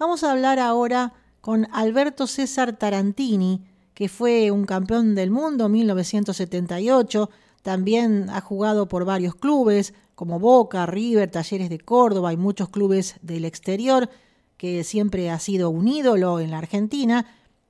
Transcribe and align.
Vamos 0.00 0.24
a 0.24 0.32
hablar 0.32 0.58
ahora 0.58 1.12
con 1.42 1.68
Alberto 1.72 2.26
César 2.26 2.74
Tarantini, 2.74 3.66
que 3.92 4.08
fue 4.08 4.50
un 4.50 4.64
campeón 4.64 5.14
del 5.14 5.30
mundo 5.30 5.66
en 5.66 5.72
1978, 5.72 7.28
también 7.60 8.30
ha 8.30 8.40
jugado 8.40 8.88
por 8.88 9.04
varios 9.04 9.34
clubes 9.34 9.92
como 10.14 10.38
Boca, 10.38 10.86
River, 10.86 11.30
Talleres 11.30 11.68
de 11.68 11.80
Córdoba 11.80 12.32
y 12.32 12.38
muchos 12.38 12.70
clubes 12.70 13.16
del 13.20 13.44
exterior, 13.44 14.08
que 14.56 14.84
siempre 14.84 15.28
ha 15.28 15.38
sido 15.38 15.68
un 15.68 15.86
ídolo 15.86 16.40
en 16.40 16.52
la 16.52 16.56
Argentina. 16.56 17.26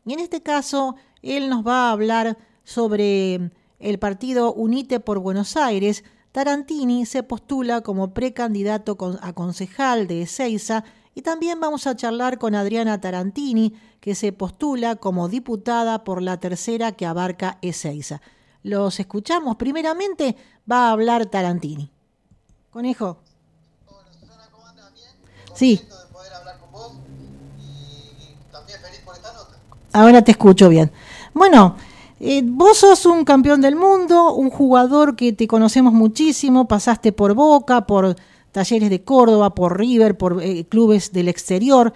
Y 0.06 0.12
en 0.12 0.20
este 0.20 0.40
caso, 0.40 0.94
él 1.22 1.48
nos 1.48 1.66
va 1.66 1.88
a 1.88 1.92
hablar 1.92 2.38
sobre 2.62 3.50
el 3.80 3.98
partido 3.98 4.52
Unite 4.52 5.00
por 5.00 5.18
Buenos 5.18 5.56
Aires. 5.56 6.04
Tarantini 6.30 7.06
se 7.06 7.24
postula 7.24 7.80
como 7.80 8.14
precandidato 8.14 8.96
a 9.20 9.32
concejal 9.32 10.06
de 10.06 10.22
Ezeiza 10.22 10.84
y 11.14 11.22
también 11.22 11.61
vamos 11.61 11.86
a 11.86 11.96
charlar 11.96 12.38
con 12.38 12.54
Adriana 12.54 13.00
Tarantini, 13.00 13.74
que 14.00 14.14
se 14.14 14.32
postula 14.32 14.96
como 14.96 15.29
diputada 15.29 16.04
por 16.04 16.22
la 16.22 16.39
tercera 16.39 16.93
que 16.93 17.07
abarca 17.07 17.58
Ezeiza. 17.62 18.21
Los 18.62 19.00
escuchamos. 19.00 19.57
Primeramente 19.57 20.36
va 20.71 20.88
a 20.88 20.93
hablar 20.93 21.26
Tarantini. 21.26 21.90
Conejo. 22.71 23.18
Hola, 23.86 24.12
Susana. 24.12 24.49
¿Bien? 24.94 25.08
Sí. 25.54 25.80
Y 27.58 28.52
también 28.52 28.80
feliz 28.80 29.00
por 29.04 29.14
esta 29.16 29.32
nota. 29.32 29.57
Ahora 29.93 30.22
te 30.22 30.30
escucho 30.30 30.68
bien. 30.68 30.93
Bueno, 31.35 31.77
eh, 32.20 32.42
vos 32.44 32.78
sos 32.78 33.06
un 33.06 33.24
campeón 33.24 33.61
del 33.61 33.77
mundo, 33.77 34.34
un 34.34 34.50
jugador 34.50 35.16
que 35.16 35.33
te 35.33 35.48
conocemos 35.48 35.92
muchísimo, 35.92 36.69
pasaste 36.69 37.12
por 37.12 37.34
Boca, 37.34 37.86
por 37.86 38.14
Talleres 38.53 38.91
de 38.91 39.03
Córdoba, 39.03 39.55
por 39.55 39.78
River, 39.78 40.17
por 40.17 40.42
eh, 40.42 40.64
clubes 40.69 41.12
del 41.12 41.28
exterior. 41.28 41.92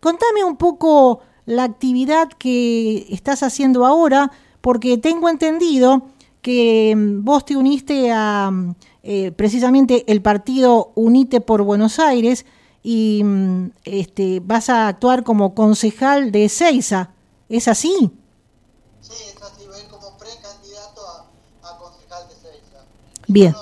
Contame 0.00 0.44
un 0.44 0.56
poco 0.56 1.20
la 1.46 1.64
actividad 1.64 2.28
que 2.28 3.06
estás 3.10 3.42
haciendo 3.42 3.86
ahora, 3.86 4.30
porque 4.60 4.98
tengo 4.98 5.28
entendido 5.28 6.02
que 6.40 6.94
mm, 6.96 7.24
vos 7.24 7.44
te 7.44 7.56
uniste 7.56 8.10
a 8.12 8.50
mm, 8.50 8.74
eh, 9.04 9.32
precisamente 9.32 10.04
el 10.10 10.22
partido 10.22 10.92
Unite 10.94 11.40
por 11.40 11.62
Buenos 11.62 11.98
Aires 11.98 12.46
y 12.82 13.22
mm, 13.24 13.70
este, 13.84 14.40
vas 14.40 14.68
a 14.68 14.88
actuar 14.88 15.24
como 15.24 15.54
concejal 15.54 16.32
de 16.32 16.46
Ezeiza. 16.46 17.10
¿Es 17.48 17.68
así? 17.68 18.10
Sí, 19.00 19.12
es 19.28 19.42
así, 19.42 19.66
voy 19.66 19.82
como 19.90 20.16
precandidato 20.18 21.00
a, 21.06 21.68
a 21.68 21.78
concejal 21.78 22.28
de 22.28 22.34
Ezeiza. 22.34 22.84
Bien. 23.28 23.54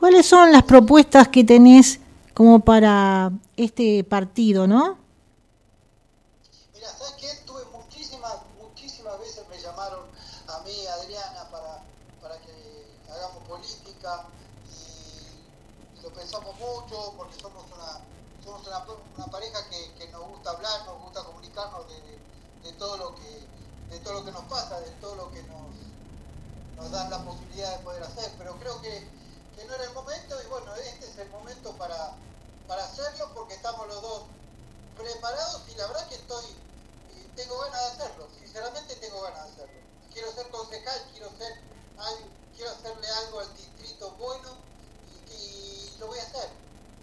¿Cuáles 0.00 0.24
son 0.24 0.50
las 0.50 0.62
propuestas 0.62 1.28
que 1.28 1.44
tenés 1.44 2.00
como 2.32 2.60
para 2.60 3.30
este 3.54 4.02
partido, 4.02 4.66
no? 4.66 4.96
Mira, 6.72 6.88
¿sabes 6.88 7.12
qué? 7.20 7.28
Tuve 7.44 7.62
muchísimas, 7.66 8.36
muchísimas 8.58 9.20
veces 9.20 9.44
me 9.50 9.60
llamaron 9.60 10.00
a 10.48 10.60
mí, 10.60 10.72
Adriana, 10.86 11.50
para, 11.50 11.84
para 12.22 12.40
que 12.40 12.50
hagamos 13.12 13.46
política 13.46 14.24
y 14.72 16.02
lo 16.02 16.08
pensamos 16.14 16.58
mucho 16.58 17.12
porque 17.18 17.38
somos 17.38 17.62
una, 17.70 18.00
somos 18.42 18.66
una, 18.66 18.82
una 19.18 19.26
pareja 19.26 19.68
que, 19.68 19.92
que, 19.98 20.10
nos 20.12 20.26
gusta 20.28 20.52
hablar, 20.52 20.86
nos 20.86 20.98
gusta 21.02 21.24
comunicarnos 21.24 21.86
de, 21.88 22.70
de, 22.70 22.72
todo 22.78 22.96
lo 22.96 23.14
que 23.16 23.94
de 23.94 23.99
todo 24.10 24.20
lo 24.20 24.24
que 24.24 24.32
nos 24.32 24.44
pasa, 24.46 24.80
de 24.80 24.90
todo 25.00 25.14
lo 25.14 25.30
que 25.30 25.40
nos, 25.44 25.70
nos 26.76 26.90
dan 26.90 27.10
la 27.10 27.24
posibilidad 27.24 27.78
de 27.78 27.84
poder 27.84 28.02
hacer, 28.02 28.32
pero 28.38 28.56
creo 28.56 28.80
que 28.82 29.06
no 29.68 29.74
era 29.74 29.84
el 29.84 29.94
momento 29.94 30.34
y 30.42 30.46
bueno, 30.48 30.74
este 30.74 31.06
es 31.06 31.18
el 31.18 31.30
momento 31.30 31.70
para, 31.76 32.16
para 32.66 32.84
hacerlo 32.84 33.30
porque 33.34 33.54
estamos 33.54 33.86
los 33.86 34.02
dos 34.02 34.22
preparados 34.96 35.62
y 35.72 35.76
la 35.76 35.86
verdad 35.86 36.08
que 36.08 36.16
estoy, 36.16 36.44
eh, 36.44 37.26
tengo 37.36 37.56
ganas 37.60 37.80
de 37.80 37.86
hacerlo, 37.86 38.26
sinceramente 38.42 38.96
tengo 38.96 39.22
ganas 39.22 39.44
de 39.44 39.52
hacerlo. 39.52 39.80
Quiero 40.12 40.32
ser 40.32 40.48
concejal, 40.48 41.00
quiero 41.12 41.30
ser 41.38 41.54
quiero 42.56 42.70
hacerle 42.72 43.06
algo 43.26 43.40
al 43.40 43.56
distrito 43.56 44.16
bueno 44.18 44.48
y, 45.38 46.00
lo 46.00 46.08
voy 46.08 46.18
a 46.18 46.22
hacer. 46.22 46.48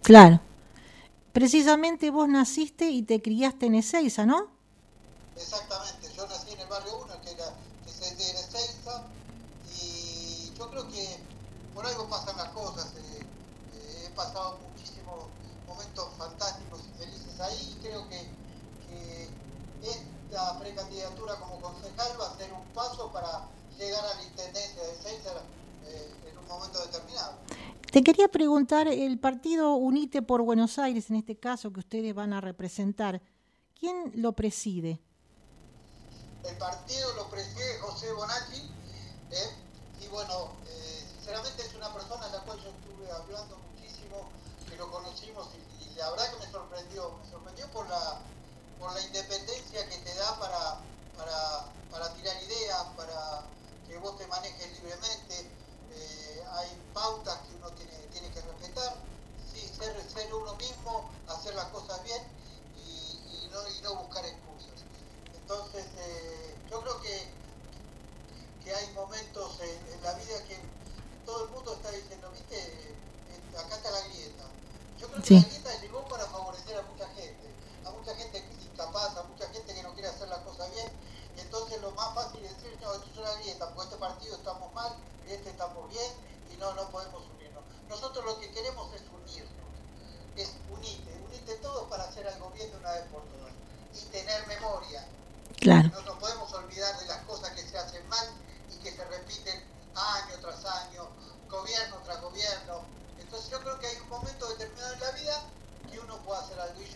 Claro. 0.01 0.41
Precisamente 1.31 2.09
vos 2.09 2.27
naciste 2.27 2.89
y 2.89 3.03
te 3.03 3.21
criaste 3.21 3.67
en 3.67 3.75
Ezeiza, 3.75 4.25
¿no? 4.25 4.56
Precandidatura 20.59 21.35
como 21.35 21.59
concejal 21.61 22.19
va 22.19 22.31
a 22.31 22.37
ser 22.37 22.53
un 22.53 22.65
paso 22.73 23.11
para 23.11 23.47
llegar 23.77 24.03
a 24.05 24.15
la 24.15 24.23
intendencia 24.23 24.83
de 24.83 24.95
César 24.95 25.41
eh, 25.85 26.11
en 26.29 26.37
un 26.37 26.47
momento 26.47 26.79
determinado. 26.85 27.37
Te 27.91 28.03
quería 28.03 28.27
preguntar, 28.27 28.87
el 28.87 29.19
partido 29.19 29.75
Unite 29.75 30.21
por 30.21 30.41
Buenos 30.41 30.77
Aires, 30.77 31.09
en 31.09 31.15
este 31.15 31.39
caso 31.39 31.71
que 31.71 31.79
ustedes 31.79 32.13
van 32.13 32.33
a 32.33 32.41
representar, 32.41 33.21
¿quién 33.79 34.11
lo 34.15 34.33
preside? 34.33 34.99
El 36.43 36.57
partido 36.57 37.13
lo 37.15 37.29
preside 37.29 37.79
José 37.79 38.11
Bonacci, 38.13 38.69
y 40.01 40.07
bueno, 40.09 40.51
sinceramente 41.15 41.63
es 41.65 41.73
una 41.75 41.93
persona 41.93 42.25
a 42.25 42.29
la 42.29 42.39
cual 42.41 42.59
yo 42.59 42.69
estuve 42.69 43.11
hablando 43.11 43.57
muchísimo, 43.71 44.29
que 44.69 44.75
lo 44.75 44.91
conocimos 44.91 45.47
y, 45.55 45.97
la 45.97 46.11
verdad 46.11 46.31
que 46.31 46.45
me 46.45 46.51
sorprendió, 46.51 47.11
me 47.23 47.31
sorprendió 47.31 47.67
por 47.71 47.89
la, 47.89 48.19
por 48.79 48.93
la 48.93 49.01
independencia 49.01 49.46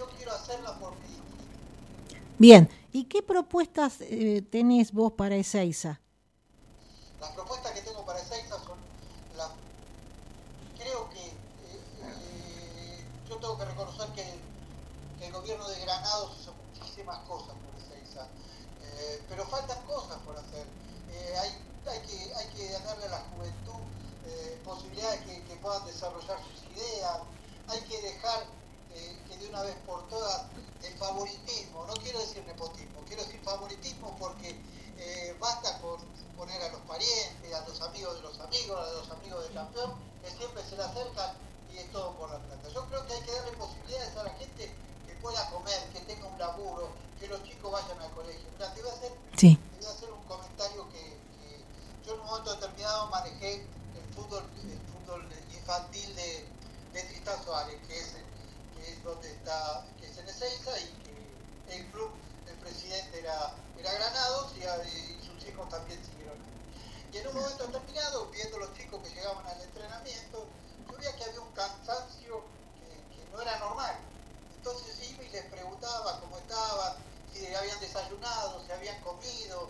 yo 0.01 0.09
quiero 0.17 0.31
hacerla 0.33 0.73
por 0.79 0.93
mí. 0.93 1.15
Bien, 2.39 2.67
¿y 2.91 3.03
qué 3.03 3.21
propuestas 3.21 3.97
eh, 4.01 4.41
tenés 4.49 4.91
vos 4.91 5.13
para 5.13 5.35
Ezeiza? 5.35 6.01
Las 7.19 7.29
propuestas 7.33 7.71
que 7.73 7.81
tengo 7.81 8.03
para 8.03 8.19
Ezeiza 8.19 8.57
son 8.65 8.79
las... 9.37 9.51
Creo 10.79 11.07
que 11.11 11.23
eh, 11.23 11.33
eh, 12.01 13.05
yo 13.29 13.35
tengo 13.37 13.55
que 13.59 13.65
reconocer 13.65 14.09
que 14.15 14.25
el, 15.23 15.31
gobierno 15.31 15.67
de 15.69 15.79
Granados 15.81 16.35
hizo 16.41 16.51
muchísimas 16.53 17.19
cosas 17.19 17.53
por 17.61 17.71
Ezeiza, 17.79 18.25
eh, 18.81 19.21
pero 19.29 19.45
faltan 19.45 19.79
cosas 19.85 20.17
por 20.25 20.35
hacer. 20.35 20.65
hay, 21.39 21.99
que, 22.07 22.33
hay 22.33 22.47
que 22.55 22.71
darle 22.71 23.05
a 23.05 23.09
la 23.09 23.23
juventud 23.35 23.81
posibilidades 24.65 25.21
que, 25.21 25.43
que, 25.43 25.55
puedan 25.57 25.85
desarrollar 25.85 26.37
sus 26.43 26.63
ideas, 26.75 27.19
hay 27.67 27.81
que 27.81 28.01
dejar 28.01 28.45
de 29.41 29.49
una 29.49 29.61
vez 29.63 29.75
por 29.85 30.07
todas 30.07 30.43
el 30.83 30.93
favoritismo, 30.97 31.85
no 31.85 31.93
quiero 31.95 32.19
decir 32.19 32.43
nepotismo, 32.45 33.01
quiero 33.07 33.23
decir 33.23 33.39
favoritismo 33.43 34.15
porque 34.19 34.55
eh, 34.97 35.35
basta 35.39 35.79
con 35.79 35.99
poner 36.37 36.61
a 36.61 36.69
los 36.69 36.81
parientes, 36.81 37.53
a 37.53 37.67
los 37.67 37.81
amigos 37.81 38.15
de 38.15 38.21
los 38.21 38.39
amigos, 38.39 38.77
a 38.79 38.91
los 38.93 39.09
amigos 39.11 39.43
del 39.43 39.53
campeón, 39.53 39.93
que 40.23 40.29
siempre 40.31 40.63
se 40.63 40.75
le 40.75 40.83
acercan 40.83 41.35
y 41.73 41.77
es 41.77 41.91
todo 41.91 42.13
por 42.17 42.29
la 42.31 42.39
plata. 42.39 42.69
Yo 42.69 42.85
creo 42.87 43.05
que 43.05 43.13
hay 43.13 43.21
que 43.21 43.31
darle 43.31 43.51
posibilidades 43.53 44.17
a 44.17 44.23
la 44.23 44.31
gente 44.31 44.71
que 45.07 45.13
pueda 45.21 45.49
comer, 45.49 45.89
que 45.93 45.99
tenga 46.01 46.27
un 46.27 46.39
laburo, 46.39 46.89
que 47.19 47.27
los 47.27 47.43
chicos 47.43 47.71
vayan 47.71 47.99
al 47.99 48.11
colegio. 48.11 48.47
Mira, 48.53 48.73
te 48.73 48.81
voy 48.81 48.89
a 48.89 48.93
hacer, 48.93 49.11
te 49.37 49.47
voy 49.47 49.85
a 49.85 49.89
hacer 49.91 50.11
un 50.11 50.23
comentario 50.23 50.89
que, 50.89 51.21
yo 52.05 52.15
en 52.15 52.19
un 52.19 52.25
momento 52.25 52.53
determinado 52.55 53.07
manejé 53.07 53.55
el 53.61 54.15
fútbol, 54.15 54.43
infantil 55.53 56.15
de, 56.15 56.45
de 56.93 57.03
Tristán 57.03 57.43
Suárez, 57.43 57.77
que 57.87 57.99
es 57.99 58.15
el 58.15 58.25
que 58.81 58.91
es 58.91 59.03
donde 59.03 59.31
está, 59.31 59.85
que 59.99 60.07
es 60.07 60.17
en 60.17 60.27
Ezeiza 60.27 60.79
y 60.79 60.89
que 61.03 61.75
el 61.75 61.85
club, 61.91 62.11
el 62.47 62.55
presidente 62.57 63.19
era, 63.19 63.55
era 63.77 63.93
Granados 63.93 64.53
y, 64.57 64.61
y 64.61 65.25
sus 65.25 65.47
hijos 65.47 65.69
también 65.69 66.03
siguieron. 66.03 66.37
Y 67.13 67.17
en 67.17 67.27
un 67.27 67.35
momento 67.35 67.67
determinado, 67.67 68.27
viendo 68.31 68.57
los 68.57 68.73
chicos 68.73 69.01
que 69.03 69.09
llegaban 69.13 69.45
al 69.45 69.61
entrenamiento, 69.61 70.47
yo 70.89 70.97
veía 70.97 71.15
que 71.15 71.23
había 71.25 71.41
un 71.41 71.51
cansancio 71.51 72.43
que, 72.79 73.25
no 73.31 73.41
era 73.41 73.59
normal. 73.59 73.95
Entonces 74.57 75.09
iba 75.09 75.23
y 75.23 75.29
les 75.29 75.45
preguntaba 75.45 76.19
cómo 76.19 76.37
estaban, 76.37 76.95
si 77.31 77.53
habían 77.53 77.79
desayunado, 77.79 78.65
si 78.65 78.71
habían 78.71 78.99
comido, 79.01 79.69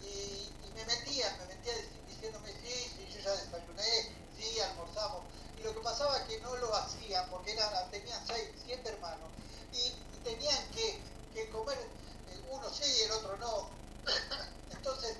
y, 0.00 0.52
me 0.74 0.84
metían, 0.86 1.36
me 1.38 1.54
metía 1.54 1.74
diciéndome, 2.08 2.48
sí, 2.62 2.90
sí, 2.96 3.06
yo 3.12 3.20
ya 3.20 3.30
desayuné, 3.32 4.16
sí, 4.36 4.60
almorzamos. 4.60 5.22
Y 5.62 5.64
lo 5.64 5.74
que 5.74 5.80
pasaba 5.80 6.16
es 6.18 6.22
que 6.24 6.40
no 6.40 6.56
lo 6.56 6.74
hacían 6.74 7.28
porque 7.30 7.52
era, 7.52 7.88
tenían 7.90 8.20
seis, 8.26 8.50
siete 8.64 8.88
hermanos, 8.88 9.30
y, 9.72 9.94
tenían 10.24 10.58
que, 10.70 11.00
que 11.34 11.50
comer, 11.50 11.76
eh, 11.76 12.40
uno 12.50 12.68
sí 12.70 12.84
y 12.84 13.02
el 13.02 13.12
otro 13.12 13.36
no. 13.38 13.68
Entonces, 14.70 15.16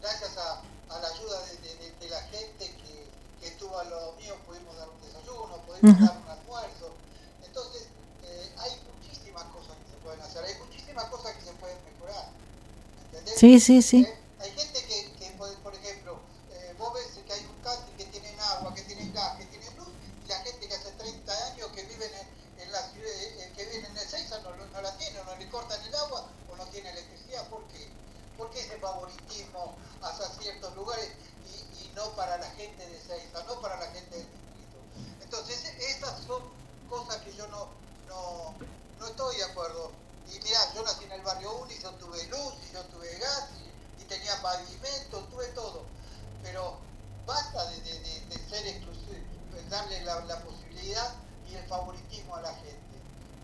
gracias 0.00 0.36
a, 0.36 0.62
a 0.88 0.98
la 1.00 1.08
ayuda 1.08 1.40
de, 1.46 1.56
de, 1.56 1.92
de, 1.98 2.08
la 2.08 2.20
gente 2.22 2.66
que, 2.76 3.08
que 3.40 3.48
estuvo 3.48 3.76
a 3.76 3.84
lo 3.84 4.12
mío, 4.12 4.36
pudimos 4.46 4.76
dar 4.76 4.88
un 4.88 5.00
desayuno, 5.02 5.56
pudimos 5.66 6.00
dar 6.00 6.16
un 6.16 6.28
almuerzo. 6.30 6.90
Entonces, 7.44 7.88
eh, 8.22 8.52
hay 8.58 8.70
muchísimas 8.94 9.44
cosas 9.44 9.76
que 9.78 9.90
se 9.90 9.96
pueden 10.02 10.20
hacer, 10.20 10.44
hay 10.44 10.54
muchísimas 10.58 11.04
cosas 11.06 11.34
que 11.34 11.42
se 11.42 11.52
pueden 11.54 11.78
mejorar. 11.84 12.30
¿Entendés? 13.06 13.38
Sí, 13.38 13.58
sí, 13.58 13.82
sí. 13.82 14.02
¿Eh? 14.02 14.18
Hay 14.40 14.50
gente 14.52 14.84
que, 14.84 15.12
que, 15.14 15.30
por 15.32 15.74
ejemplo, 15.74 16.20
eh, 16.52 16.74
vos 16.78 16.92
ves 16.94 17.18
que 17.26 17.32
hay 17.32 17.44
un 17.44 17.62
country 17.62 17.92
que 17.96 18.04
tienen 18.06 18.38
agua, 18.40 18.74
que 18.74 18.82
tienen 18.82 19.12
gas, 19.12 19.36
que 19.36 19.44
tienen 19.46 19.76
luz, 19.76 19.88
y 20.24 20.28
la 20.28 20.36
gente 20.40 20.68
que 20.68 20.74
hace 20.74 20.90
30 20.92 21.46
años 21.46 21.68
que 21.74 21.82
viven 21.84 22.10
en, 22.14 22.62
en 22.62 22.72
la 22.72 22.82
ciudad, 22.90 23.10
eh, 23.10 23.52
que 23.54 23.64
viven 23.66 23.84
en 23.84 23.98
el 23.98 24.08
Seiza 24.08 24.38
no, 24.40 24.54
no, 24.54 24.80
la 24.82 24.96
tiene, 24.96 25.20
o 25.20 25.24
no 25.24 25.36
le 25.36 25.48
cortan 25.48 25.80
el 25.84 25.94
agua, 25.94 26.28
o 26.50 26.56
no 26.56 26.64
tiene 26.66 26.90
electricidad. 26.90 27.46
¿Por 27.48 27.62
qué? 27.68 27.88
¿Por 28.36 28.50
qué 28.50 28.60
ese 28.60 28.78
favoritismo 28.78 29.76
hacia 30.02 30.28
ciertos 30.40 30.74
lugares 30.76 31.10
y, 31.46 31.84
y 31.84 31.92
no 31.94 32.10
para 32.14 32.38
la 32.38 32.50
gente 32.52 32.86
de 32.88 33.00
Seiza, 33.00 33.42
no 33.44 33.60
para 33.60 33.76
la 33.78 33.86
gente 33.90 34.16
del 34.16 34.26
distrito? 34.26 35.22
Entonces, 35.22 35.64
esas 35.80 36.24
son 36.24 36.42
cosas 36.88 37.16
que 37.18 37.34
yo 37.34 37.46
no, 37.48 37.68
no, 38.08 38.54
no 38.98 39.06
estoy 39.06 39.36
de 39.36 39.44
acuerdo. 39.44 39.90
Y 40.32 40.38
mirá, 40.40 40.60
yo 40.74 40.82
nací 40.82 41.04
en 41.04 41.12
el 41.12 41.22
barrio 41.22 41.56
1 41.56 41.72
y 41.72 41.82
yo 41.82 41.90
tuve 41.94 42.22
luz, 42.26 42.54
y 42.68 42.74
yo 42.74 42.84
tuve 42.84 43.16
gas, 43.18 43.48
y, 43.98 44.02
y 44.02 44.04
tenía 44.04 44.40
pavimento, 44.42 45.20
tuve 45.30 45.46
todo. 45.48 45.82
Pero 46.42 46.78
basta 47.26 47.70
de, 47.70 47.80
de, 47.82 48.00
de, 48.00 48.20
de 48.26 48.48
ser 48.48 48.66
exclusivo, 48.66 49.16
darle 49.68 50.02
la, 50.02 50.20
la, 50.24 50.40
posibilidad 50.40 51.14
y 51.50 51.54
el 51.56 51.66
favoritismo 51.66 52.36
a 52.36 52.42
la 52.42 52.54
gente. 52.54 52.78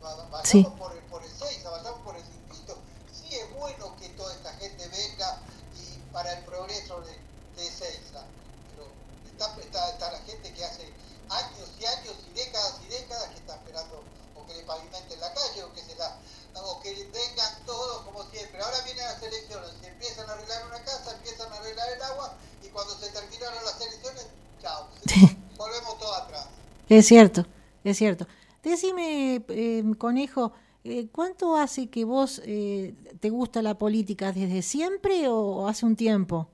Vayamos 0.00 0.48
sí. 0.48 0.66
por, 0.78 0.92
el, 0.92 1.02
por 1.04 1.22
el 1.22 1.30
6, 1.30 1.64
vayamos 1.64 2.00
por 2.00 2.16
el 2.16 2.22
distrito. 2.26 2.78
Sí 3.12 3.34
es 3.34 3.52
bueno 3.54 3.96
que 3.96 4.08
toda 4.10 4.32
esta 4.34 4.52
gente 4.54 4.88
venga 4.88 5.38
y 5.76 5.98
para 6.12 6.32
el 6.32 6.44
progreso 6.44 7.00
de, 7.02 7.12
de 7.56 7.70
Seiza, 7.70 8.24
pero 8.70 8.88
está, 9.30 9.60
está, 9.60 9.90
está 9.90 10.12
la 10.12 10.20
gente 10.20 10.52
que 10.52 10.64
hace 10.64 10.92
años 11.28 11.68
y 11.78 11.84
años 11.84 12.14
y 12.30 12.34
décadas 12.34 12.80
y 12.86 12.88
décadas 12.88 13.28
que 13.28 13.38
está 13.38 13.54
esperando 13.56 14.02
o 14.34 14.46
que 14.46 14.54
le 14.54 14.62
pavimenten 14.62 15.20
la 15.20 15.32
calle 15.32 15.62
o 15.64 15.72
que 15.72 15.82
se 15.82 15.94
la 15.96 16.16
o 16.62 16.80
que 16.80 16.94
vengan 16.94 17.66
todos 17.66 18.02
como 18.04 18.22
siempre. 18.30 18.62
Ahora 18.62 18.80
vienen 18.82 19.04
las 19.04 19.22
elecciones, 19.22 19.70
se 19.80 19.88
empiezan 19.88 20.28
a 20.30 20.34
arreglar 20.34 20.66
una 20.66 20.82
casa, 20.84 21.12
empiezan 21.12 21.52
a 21.52 21.56
arreglar 21.56 21.88
el 21.92 22.02
agua 22.02 22.34
y 22.62 22.68
cuando 22.68 22.96
se 22.98 23.08
terminaron 23.10 23.64
las 23.64 23.80
elecciones, 23.80 24.26
chao, 24.62 24.88
sí. 25.06 25.36
volvemos 25.56 25.98
todo 25.98 26.14
atrás. 26.14 26.46
Es 26.94 27.06
cierto, 27.06 27.44
es 27.82 27.98
cierto. 27.98 28.28
Decime, 28.62 29.42
eh, 29.48 29.82
conejo, 29.98 30.52
eh, 30.84 31.08
¿cuánto 31.10 31.56
hace 31.56 31.88
que 31.88 32.04
vos 32.04 32.40
eh, 32.44 32.94
te 33.18 33.30
gusta 33.30 33.62
la 33.62 33.76
política? 33.76 34.30
¿Desde 34.30 34.62
siempre 34.62 35.26
o 35.28 35.66
hace 35.66 35.86
un 35.86 35.96
tiempo? 35.96 36.48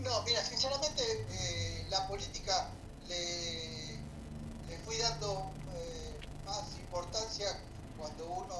No, 0.00 0.22
mira, 0.24 0.44
sinceramente 0.44 1.02
eh, 1.30 1.86
la 1.88 2.06
política 2.08 2.68
le, 3.08 3.96
le 4.68 4.78
fui 4.84 4.98
dando 4.98 5.50
eh, 5.76 6.14
más 6.44 6.76
importancia 6.78 7.58
cuando 7.96 8.26
uno, 8.26 8.56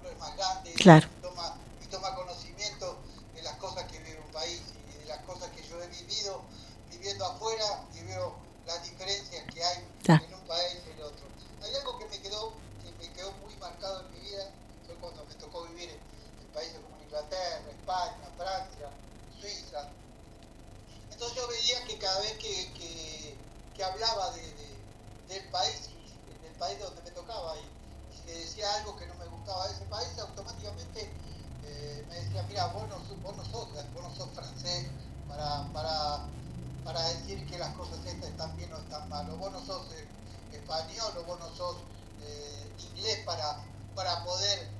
uno 0.00 0.08
es 0.08 0.18
más 0.18 0.34
grande 0.38 0.72
claro. 0.72 1.06
y, 1.18 1.22
toma, 1.22 1.58
y 1.84 1.86
toma 1.88 2.14
conocimiento 2.14 2.96
de 3.34 3.42
las 3.42 3.56
cosas 3.56 3.84
que 3.92 3.98
vive 3.98 4.20
un 4.24 4.32
país 4.32 4.62
y 4.94 5.00
de 5.00 5.04
las 5.04 5.18
cosas 5.24 5.50
que 5.50 5.62
yo 5.68 5.82
he 5.82 5.88
vivido 5.88 6.40
viviendo 6.90 7.26
afuera 7.26 7.84
y 7.94 8.04
veo 8.06 8.46
las 8.66 8.82
diferencias 8.82 9.44
que 9.52 9.62
hay 9.62 9.84
claro. 10.02 10.24
en 10.24 10.34
un 10.34 10.40
país 10.40 10.78
y 10.86 10.90
en 10.90 11.02
otro. 11.02 11.26
Hay 11.62 11.74
algo 11.74 11.98
que 11.98 12.06
me 12.06 12.18
quedó, 12.20 12.52
que 12.82 12.90
me 13.06 13.12
quedó 13.12 13.30
muy 13.44 13.54
marcado 13.56 14.00
en 14.00 14.12
mi 14.12 14.20
vida, 14.28 14.50
fue 14.86 14.94
cuando 14.96 15.24
me 15.24 15.34
tocó 15.34 15.64
vivir 15.68 15.90
en, 15.90 15.98
en 15.98 16.52
países 16.52 16.78
como 16.82 17.00
Inglaterra, 17.02 17.62
España, 17.70 18.28
Francia, 18.36 18.90
Suiza. 19.40 19.88
Entonces 21.12 21.36
yo 21.36 21.48
veía 21.48 21.84
que 21.84 21.96
cada 21.98 22.20
vez 22.20 22.32
que, 22.32 22.72
que, 22.74 23.36
que 23.76 23.84
hablaba 23.96 24.30
de, 24.32 24.42
de, 24.42 24.68
del 25.28 25.48
país, 25.50 25.88
del 26.42 26.52
país 26.58 26.78
donde 26.78 27.00
me 27.02 27.10
tocaba, 27.12 27.56
y, 27.56 27.60
y 28.14 28.26
le 28.26 28.38
decía 28.40 28.72
algo 28.74 28.96
que 28.96 29.06
no 29.06 29.14
me 29.14 29.24
gustaba 29.26 29.68
de 29.68 29.74
ese 29.74 29.84
país, 29.86 30.18
automáticamente 30.18 31.10
eh, 31.64 32.04
me 32.08 32.14
decía, 32.20 32.42
mira, 32.42 32.66
vos 32.66 32.86
no, 32.88 32.98
vos 33.22 33.36
no 33.36 33.44
sos, 33.44 33.68
vos 33.94 34.02
no 34.02 34.14
sos 34.14 34.28
francés 34.34 34.86
para, 35.28 35.72
para, 35.72 36.26
para 36.84 37.00
decir 37.08 37.46
que 37.46 37.58
las 37.58 37.74
cosas 37.74 37.98
estas 38.04 38.28
están 38.30 38.54
bien 38.56 38.72
o 38.74 38.78
están 38.78 39.08
mal, 39.08 39.30
o 39.30 39.36
vos 39.36 39.50
no 39.52 39.64
sos 39.64 39.82
eh, 39.92 40.06
español, 40.52 41.16
o 41.16 41.24
vos 41.24 41.38
no 41.40 41.48
sos 41.56 41.76
eh, 42.20 42.72
inglés 42.92 43.24
para, 43.24 43.64
para 43.94 44.24
poder 44.24 44.76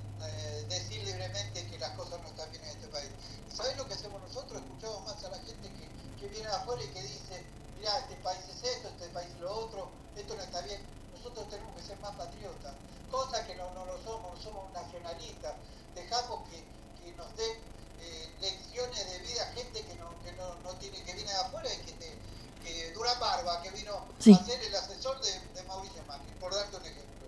decir 0.68 1.04
libremente 1.04 1.66
que 1.68 1.78
las 1.78 1.90
cosas 1.90 2.20
no 2.22 2.28
están 2.28 2.50
bien 2.50 2.64
en 2.64 2.70
este 2.70 2.88
país. 2.88 3.10
¿Y 3.46 3.54
sabés 3.54 3.76
lo 3.76 3.86
que 3.86 3.94
hacemos 3.94 4.20
nosotros? 4.22 4.60
Escuchamos 4.60 5.04
más 5.04 5.22
a 5.24 5.28
la 5.28 5.38
gente 5.38 5.70
que, 5.70 5.88
que 6.18 6.28
viene 6.28 6.48
afuera 6.48 6.82
y 6.82 6.88
que 6.88 7.02
dice, 7.02 7.44
mira, 7.86 7.98
este 7.98 8.16
país 8.16 8.40
es 8.48 8.70
esto, 8.70 8.88
este 8.88 9.08
país 9.10 9.28
es 9.30 9.40
lo 9.40 9.54
otro, 9.54 9.88
esto 10.16 10.34
no 10.34 10.42
está 10.42 10.60
bien. 10.62 10.80
Nosotros 11.14 11.48
tenemos 11.48 11.76
que 11.76 11.82
ser 11.82 11.98
más 12.00 12.14
patriotas, 12.16 12.74
cosa 13.10 13.46
que 13.46 13.54
no, 13.54 13.72
no 13.74 13.86
lo 13.86 14.02
somos, 14.02 14.36
no 14.36 14.42
somos 14.42 14.72
nacionalistas. 14.72 15.54
Dejamos 15.94 16.48
que, 16.50 16.64
que 17.02 17.12
nos 17.12 17.34
den 17.36 17.56
eh, 18.00 18.32
lecciones 18.40 19.10
de 19.10 19.18
vida 19.20 19.46
gente 19.54 19.84
que 19.84 19.94
no, 19.94 20.10
que 20.22 20.32
no, 20.32 20.54
no 20.64 20.74
tiene, 20.78 21.02
que 21.04 21.14
viene 21.14 21.30
de 21.30 21.38
afuera 21.38 21.72
y 21.72 21.78
que 21.78 21.92
te, 21.92 22.18
que 22.64 22.92
dura 22.92 23.14
barba, 23.14 23.62
que 23.62 23.70
vino 23.70 24.04
sí. 24.18 24.32
a 24.32 24.44
ser 24.44 24.62
el 24.62 24.74
asesor 24.74 25.20
de, 25.20 25.40
de 25.54 25.62
Mauricio 25.62 26.02
Macri, 26.04 26.32
por 26.40 26.52
darte 26.52 26.76
un 26.76 26.82
ejemplo. 26.82 27.26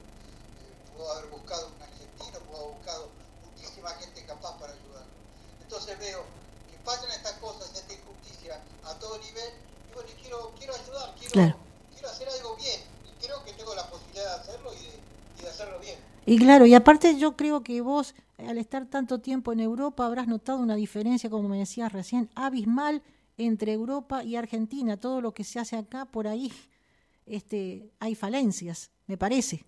Eh, 0.58 0.92
pudo 0.92 1.12
haber 1.12 1.30
buscado 1.30 1.68
un 1.68 1.82
argentino, 1.82 2.38
pudo 2.40 2.56
haber 2.58 2.74
buscado 2.74 3.08
muchísima 3.44 3.90
gente 3.90 4.26
capaz 4.26 4.58
para 4.58 4.72
ayudarlo. 4.72 5.12
Entonces 5.62 5.98
veo 5.98 6.24
que 6.70 6.78
pasan 6.78 7.10
estas 7.12 7.34
cosas, 7.34 7.72
esta 7.74 7.92
injusticia 7.92 8.60
a 8.84 8.94
todo 8.98 9.18
nivel, 9.18 9.68
quiero, 10.28 10.52
quiero 10.58 10.74
ayudar, 10.74 11.14
quiero, 11.18 11.32
claro. 11.32 11.56
quiero 11.92 12.08
hacer 12.08 12.28
algo 12.28 12.56
bien, 12.56 12.80
y 13.06 13.24
creo 13.24 13.44
que 13.44 13.52
tengo 13.52 13.74
la 13.74 13.88
posibilidad 13.88 14.36
de 14.36 14.40
hacerlo 14.40 14.72
y 14.74 14.76
de, 14.76 14.98
y 15.38 15.42
de 15.42 15.48
hacerlo 15.48 15.78
bien. 15.80 15.98
Y 16.26 16.38
claro, 16.38 16.66
y 16.66 16.74
aparte 16.74 17.16
yo 17.18 17.36
creo 17.36 17.62
que 17.62 17.80
vos, 17.80 18.14
al 18.36 18.58
estar 18.58 18.86
tanto 18.86 19.20
tiempo 19.20 19.52
en 19.52 19.60
Europa, 19.60 20.04
habrás 20.04 20.28
notado 20.28 20.58
una 20.58 20.76
diferencia, 20.76 21.30
como 21.30 21.48
me 21.48 21.58
decías 21.58 21.90
recién, 21.92 22.28
abismal 22.34 23.02
entre 23.38 23.72
Europa 23.72 24.22
y 24.22 24.36
Argentina. 24.36 24.98
Todo 24.98 25.22
lo 25.22 25.32
que 25.32 25.44
se 25.44 25.58
hace 25.58 25.76
acá, 25.76 26.04
por 26.04 26.28
ahí, 26.28 26.52
este, 27.24 27.90
hay 27.98 28.14
falencias, 28.14 28.90
me 29.06 29.16
parece. 29.16 29.64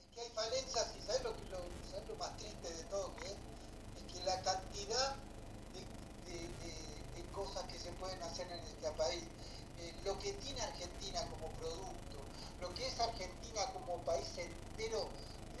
Es 0.00 0.06
que 0.14 0.20
hay 0.20 0.30
falencias, 0.30 0.94
extranjero 14.82 15.08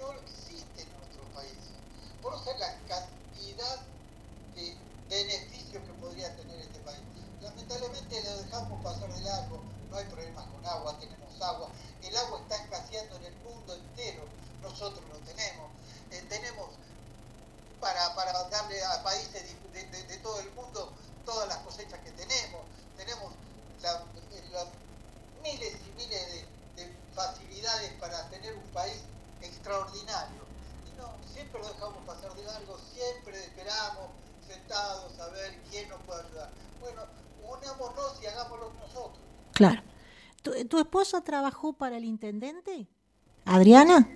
no 0.00 0.12
existe 0.12 0.82
en 0.82 0.88
nuestro 0.98 1.22
país. 1.34 1.58
Por 2.22 2.34
eso 2.34 2.58
la 2.58 2.74
cantidad 2.88 3.80
de 4.54 4.76
beneficios 5.08 5.82
que 5.82 5.92
podría 6.00 6.34
tener 6.36 6.58
este 6.60 6.78
país. 6.80 7.00
Lamentablemente 7.40 8.22
lo 8.22 8.42
dejamos 8.42 8.82
pasar 8.82 9.12
de 9.12 9.20
largo, 9.22 9.60
no 9.90 9.96
hay 9.96 10.04
problemas 10.06 10.44
con 10.46 10.66
agua, 10.66 10.98
tenemos 10.98 11.40
agua. 11.40 11.68
El 12.02 12.16
agua 12.16 12.40
está 12.40 12.56
escaseando 12.56 13.16
en 13.16 13.24
el 13.26 13.34
mundo 13.36 13.74
entero, 13.74 14.24
nosotros 14.62 15.02
lo 15.12 15.18
tenemos. 15.20 15.70
Eh, 16.10 16.24
tenemos 16.28 16.68
para, 17.80 18.14
para, 18.14 18.32
darle 18.48 18.82
a 18.84 19.02
países 19.02 19.42
de, 19.72 20.16
todo 20.18 20.38
el 20.40 20.50
mundo 20.52 20.92
todas 21.24 21.48
las 21.48 21.58
cosechas 21.58 21.98
que 22.00 22.12
tenemos. 22.12 22.62
Tenemos 22.96 23.32
las 23.82 23.96
eh, 23.96 24.66
miles 25.42 25.74
y 25.74 25.90
miles 25.98 26.46
de 26.76 26.92
facilidades 27.14 27.92
para 28.00 28.28
tener 28.30 28.54
un 28.54 28.68
país 28.72 29.00
extraordinario. 29.44 30.42
Y 30.86 30.98
no, 30.98 31.08
siempre 31.32 31.60
lo 31.60 31.68
dejamos 31.68 32.04
pasar 32.06 32.34
de 32.34 32.44
largo, 32.44 32.78
siempre 32.94 33.38
esperamos 33.44 34.10
sentados 34.46 35.18
a 35.18 35.28
ver 35.28 35.60
quién 35.70 35.88
nos 35.88 36.00
puede 36.02 36.22
ayudar. 36.26 36.50
Bueno, 36.80 37.02
unámonos 37.48 38.22
y 38.22 38.26
hagámoslo 38.26 38.72
nosotros. 38.80 39.18
Claro. 39.52 39.82
¿Tu, 40.42 40.78
esposa 40.78 41.22
trabajó 41.22 41.72
para 41.72 41.96
el 41.96 42.04
intendente? 42.04 42.88
¿Adriana? 43.44 44.08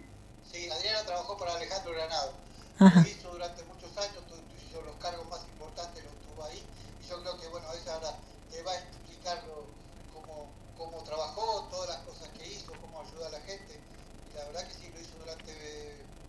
Sí, 0.50 0.68
Adriana 0.68 1.04
trabajó 1.04 1.36
para 1.36 1.54
Alejandro 1.54 1.92
Granado. 1.92 2.32
Lo 2.78 3.00
hizo 3.08 3.30
durante 3.30 3.62
muchos 3.64 3.96
años, 3.96 4.22
hizo 4.68 4.82
los 4.82 4.96
cargos 4.96 5.28
más 5.28 5.40
importantes, 5.44 6.04
los 6.04 6.14
tuvo 6.26 6.44
ahí. 6.44 6.62
Y 7.02 7.08
yo 7.08 7.20
creo 7.22 7.38
que, 7.38 7.46
bueno, 7.48 7.66
ella 7.72 7.94
ahora 7.94 8.16
te 8.50 8.62
va 8.62 8.72
a 8.72 8.78
explicar 8.78 9.44
cómo, 10.12 10.50
cómo 10.76 11.02
trabajó, 11.04 11.68
todas 11.70 11.90
las 11.90 11.98
cosas 11.98 12.28
que 12.30 12.46
hizo, 12.52 12.72
cómo 12.80 13.00
ayuda 13.00 13.28
a 13.28 13.30
la 13.30 13.40
gente. 13.40 13.80
La 14.36 14.44
verdad 14.44 14.68
que 14.68 14.74
sí, 14.74 14.90
lo 14.94 15.00
hizo 15.00 15.18
durante 15.18 15.52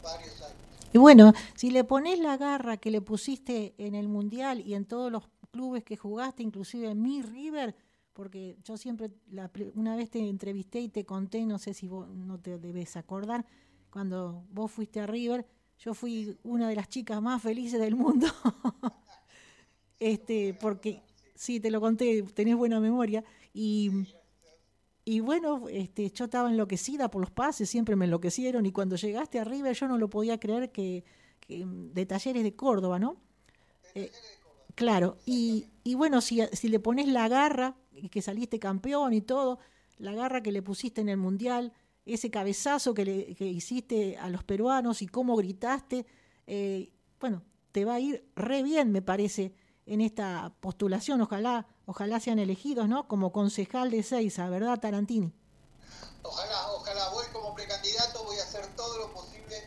varios 0.02 0.42
años. 0.42 0.56
Y 0.94 0.98
bueno, 0.98 1.34
si 1.56 1.70
le 1.72 1.84
pones 1.84 2.20
la 2.20 2.38
garra 2.38 2.78
que 2.78 2.90
le 2.90 3.02
pusiste 3.02 3.76
en 3.78 3.96
el 3.96 4.08
Mundial 4.08 4.62
y 4.66 4.74
en 4.76 4.86
todos 4.86 5.12
los 5.12 5.24
clubes 5.52 5.84
que 5.84 5.98
jugaste, 5.98 6.42
inclusive 6.42 6.90
en 6.90 7.02
mi 7.02 7.22
River, 7.22 7.76
porque 8.14 8.58
yo 8.64 8.78
siempre, 8.78 9.12
la, 9.30 9.52
una 9.76 9.96
vez 9.96 10.10
te 10.10 10.20
entrevisté 10.20 10.80
y 10.80 10.90
te 10.90 11.06
conté, 11.06 11.46
no 11.46 11.60
sé 11.60 11.74
si 11.74 11.88
vos 11.88 12.08
no 12.10 12.40
te 12.40 12.58
debes 12.58 12.96
acordar, 12.96 13.46
cuando 13.92 14.46
vos 14.52 14.72
fuiste 14.72 15.02
a 15.02 15.06
River, 15.06 15.46
yo 15.80 15.94
fui 15.94 16.38
una 16.44 16.70
de 16.70 16.76
las 16.76 16.88
chicas 16.88 17.22
más 17.22 17.42
felices 17.42 17.80
del 17.80 17.96
mundo, 17.96 18.28
este, 20.00 20.54
porque 20.54 21.04
sí, 21.36 21.60
te 21.60 21.70
lo 21.70 21.82
conté, 21.82 22.24
tenés 22.34 22.56
buena 22.56 22.80
memoria, 22.80 23.24
y, 23.54 23.92
y 25.10 25.22
bueno, 25.22 25.70
este, 25.70 26.10
yo 26.10 26.26
estaba 26.26 26.50
enloquecida 26.50 27.10
por 27.10 27.22
los 27.22 27.32
pases, 27.32 27.70
siempre 27.70 27.96
me 27.96 28.04
enloquecieron, 28.04 28.66
y 28.66 28.74
cuando 28.74 28.98
llegaste 28.98 29.40
a 29.40 29.46
River 29.46 29.74
yo 29.74 29.88
no 29.88 29.98
lo 29.98 30.10
podía 30.10 30.38
creer 30.38 30.70
que, 30.70 31.06
de 31.48 32.06
Talleres 32.06 32.44
de 32.44 32.58
Córdoba, 32.58 33.00
¿no? 33.00 33.16
Eh, 33.96 34.12
claro, 34.76 35.18
y, 35.26 35.70
y 35.86 35.96
bueno, 35.96 36.20
si, 36.20 36.42
si 36.52 36.68
le 36.68 36.82
pones 36.82 37.08
la 37.08 37.30
garra, 37.30 37.78
que 38.12 38.22
saliste 38.22 38.60
campeón 38.60 39.14
y 39.14 39.22
todo, 39.22 39.60
la 39.98 40.12
garra 40.12 40.44
que 40.44 40.52
le 40.52 40.62
pusiste 40.62 41.00
en 41.00 41.08
el 41.08 41.16
Mundial, 41.16 41.72
ese 42.06 42.30
cabezazo 42.30 42.94
que, 42.94 43.06
le, 43.06 43.36
que 43.36 43.48
hiciste 43.48 44.18
a 44.18 44.30
los 44.30 44.44
peruanos 44.44 45.02
y 45.02 45.08
cómo 45.08 45.38
gritaste, 45.38 46.06
eh, 46.48 46.92
bueno, 47.22 47.44
te 47.72 47.86
va 47.86 47.94
a 47.94 48.02
ir 48.02 48.26
re 48.36 48.62
bien, 48.62 48.92
me 48.92 49.02
parece, 49.02 49.54
en 49.88 50.02
esta 50.02 50.54
postulación. 50.60 51.22
Ojalá, 51.22 51.66
ojalá 51.86 52.20
sean 52.20 52.40
elegidos, 52.40 52.88
¿no? 52.88 53.08
Como 53.08 53.32
concejal 53.32 53.90
de 53.90 54.04
Seiza, 54.04 54.50
¿verdad, 54.50 54.80
Tarantini? 54.80 55.34
Ojalá, 56.24 56.72
ojalá. 56.74 57.10
Voy 57.10 57.26
como 57.34 57.56
precandidato, 57.56 58.24
voy 58.26 58.38
a 58.38 58.44
hacer 58.44 58.68
todo 58.76 58.98
lo 59.00 59.14
posible. 59.14 59.64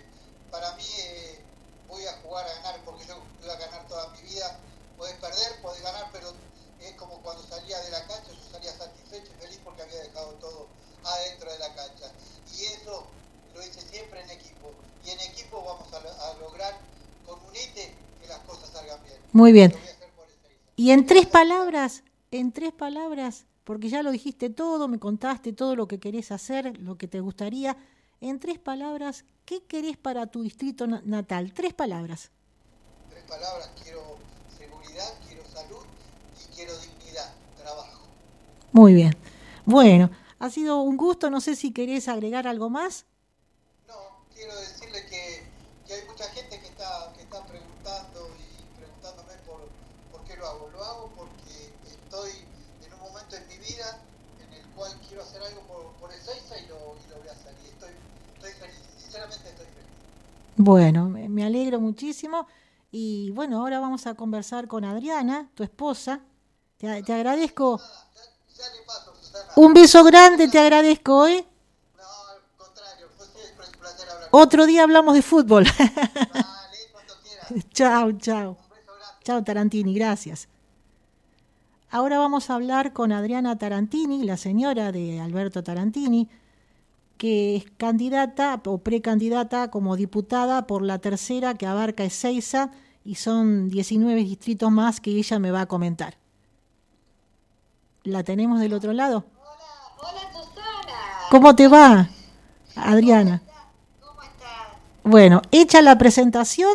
Para 0.51 0.77
mí, 0.77 0.85
eh, 1.03 1.41
voy 1.89 2.05
a 2.05 2.13
jugar 2.23 2.47
a 2.47 2.55
ganar, 2.63 2.85
porque 2.85 3.07
yo 3.07 3.17
voy 3.41 3.51
a 3.51 3.57
ganar 3.57 3.87
toda 3.89 4.09
mi 4.11 4.23
vida. 4.23 4.59
Puedes 4.97 5.17
perder, 5.17 5.61
puedes 5.63 5.83
ganar, 5.83 6.09
pero 6.13 6.33
es 6.81 6.95
como 6.95 7.21
cuando 7.23 7.43
salía 7.45 7.79
de 7.81 7.91
la 7.91 8.01
cancha, 8.07 8.31
yo 8.33 8.53
salía 8.53 8.73
satisfecho 8.73 9.33
y 9.37 9.43
feliz 9.43 9.61
porque 9.65 9.83
había 9.83 10.03
dejado 10.03 10.33
todo 10.35 10.67
adentro 11.05 11.51
de 11.53 11.59
la 11.59 11.75
cancha. 11.75 12.13
Y 12.57 12.65
eso 12.65 13.05
lo 13.55 13.63
hice 13.63 13.81
siempre 13.81 14.21
en 14.21 14.31
equipo. 14.31 14.73
Y 15.05 15.11
en 15.11 15.21
equipo 15.21 15.63
vamos 15.65 15.89
a, 15.93 16.39
lograr 16.41 16.79
con 17.27 17.39
UNITE 17.49 17.95
que 18.21 18.29
las 18.29 18.39
cosas 18.41 18.69
salgan 18.71 19.03
bien. 19.05 19.19
Muy 19.33 19.53
bien. 19.53 19.75
Y 20.81 20.93
en 20.93 21.05
tres 21.05 21.27
palabras, 21.27 22.05
en 22.31 22.53
tres 22.53 22.73
palabras, 22.73 23.45
porque 23.65 23.91
ya 23.91 24.03
lo 24.03 24.11
dijiste 24.11 24.49
todo, 24.49 24.89
me 24.89 24.99
contaste 24.99 25.53
todo 25.53 25.77
lo 25.77 25.87
que 25.87 26.01
querés 26.01 26.33
hacer, 26.33 26.81
lo 26.81 26.97
que 26.97 27.07
te 27.07 27.21
gustaría. 27.21 27.77
En 28.23 28.41
tres 28.41 28.59
palabras, 28.59 29.27
¿qué 29.45 29.63
querés 29.65 29.99
para 29.99 30.29
tu 30.29 30.43
distrito 30.43 30.87
natal? 30.87 31.53
Tres 31.53 31.75
palabras. 31.75 32.31
Tres 33.11 33.23
palabras, 33.25 33.71
quiero 33.85 34.01
seguridad, 34.57 35.13
quiero 35.29 35.43
salud 35.53 35.85
y 36.43 36.57
quiero 36.57 36.73
dignidad, 36.79 37.31
trabajo. 37.59 38.01
Muy 38.73 38.95
bien. 38.95 39.15
Bueno, 39.67 40.09
ha 40.39 40.49
sido 40.49 40.81
un 40.81 40.97
gusto, 40.97 41.29
no 41.29 41.43
sé 41.43 41.57
si 41.57 41.75
querés 41.75 42.09
agregar 42.09 42.47
algo 42.49 42.71
más. 42.71 43.05
No, 43.87 44.25
quiero 44.35 44.59
decirle 44.59 45.05
que, 45.11 45.43
que 45.87 45.93
hay 45.93 46.09
mucha 46.09 46.25
gente 46.31 46.59
que 46.59 46.69
está, 46.69 47.13
que 47.15 47.21
está 47.21 47.45
preguntando 47.45 48.31
y 48.39 48.79
preguntándome 48.81 49.35
por, 49.47 49.61
por 50.11 50.25
qué 50.27 50.37
lo 50.37 50.47
hago. 50.47 50.71
Lo 50.73 50.85
hago 50.85 51.11
porque 51.15 51.71
estoy 51.87 52.31
en 52.87 52.95
un 52.95 53.01
momento 53.01 53.37
en 53.37 53.47
mi 53.49 53.59
vida 53.59 54.01
en 54.41 54.53
el 54.55 54.65
cual 54.75 54.93
quiero 55.07 55.23
hacer 55.23 55.43
algo 55.43 55.61
por, 55.63 55.93
por 56.01 56.13
el 56.13 56.21
Seiza 56.21 56.59
y 56.59 56.67
lo, 56.69 56.97
y 56.97 57.11
lo 57.11 57.19
voy 57.19 57.29
a 57.29 57.33
hacer. 57.33 57.53
Y 57.65 57.69
estoy, 57.69 57.93
estoy 58.35 58.53
feliz, 58.53 58.81
sinceramente 58.99 59.49
estoy 59.49 59.67
feliz. 59.67 59.93
Bueno, 60.63 61.09
me 61.09 61.45
alegro 61.45 61.81
muchísimo. 61.81 62.47
Y 62.93 63.31
bueno, 63.31 63.61
ahora 63.61 63.79
vamos 63.79 64.07
a 64.07 64.15
conversar 64.15 64.67
con 64.67 64.85
Adriana, 64.85 65.49
tu 65.55 65.63
esposa. 65.63 66.21
Te, 66.77 66.89
agradezco. 66.89 67.81
Un 69.57 69.73
beso 69.73 70.03
grande, 70.03 70.49
te 70.49 70.59
agradezco, 70.59 71.27
¿eh? 71.27 71.47
No, 71.97 72.03
al 72.03 72.41
contrario. 72.57 73.07
Otro 74.33 74.67
día 74.67 74.83
hablamos 74.83 75.15
de 75.15 75.23
fútbol. 75.23 75.67
Chao, 77.73 78.13
chao. 78.13 78.57
Chao, 79.25 79.45
Tarantini, 79.45 79.95
gracias. 79.95 80.49
Ahora 81.91 82.19
vamos 82.19 82.51
a 82.51 82.55
hablar 82.55 82.93
con 82.93 83.13
Adriana 83.13 83.59
Tarantini, 83.59 84.25
la 84.25 84.37
señora 84.37 84.93
de 84.93 85.21
Alberto 85.21 85.63
Tarantini, 85.63 86.29
que 87.21 87.57
es 87.57 87.65
candidata 87.77 88.63
o 88.65 88.79
precandidata 88.79 89.71
como 89.71 89.95
diputada 89.95 90.67
por 90.67 90.81
la 90.81 91.01
tercera 91.01 91.53
que 91.53 91.67
abarca 91.67 92.03
Ezeiza 92.03 92.71
y 93.05 93.17
son 93.17 93.69
19 93.69 94.25
distritos 94.25 94.73
más 94.73 95.03
que 95.03 95.11
ella 95.11 95.39
me 95.39 95.51
va 95.51 95.61
a 95.61 95.67
comentar. 95.67 96.17
¿La 98.05 98.25
tenemos 98.25 98.59
del 98.59 98.73
otro 98.73 98.95
lado? 98.95 99.27
Hola, 99.99 100.33
Susana. 100.33 100.99
¿Cómo 101.31 101.55
te 101.55 101.69
va, 101.69 102.09
Adriana? 102.75 103.43
¿Cómo 104.01 104.23
estás? 104.23 104.79
Bueno, 105.05 105.43
hecha 105.51 105.83
la 105.83 105.99
presentación, 105.99 106.73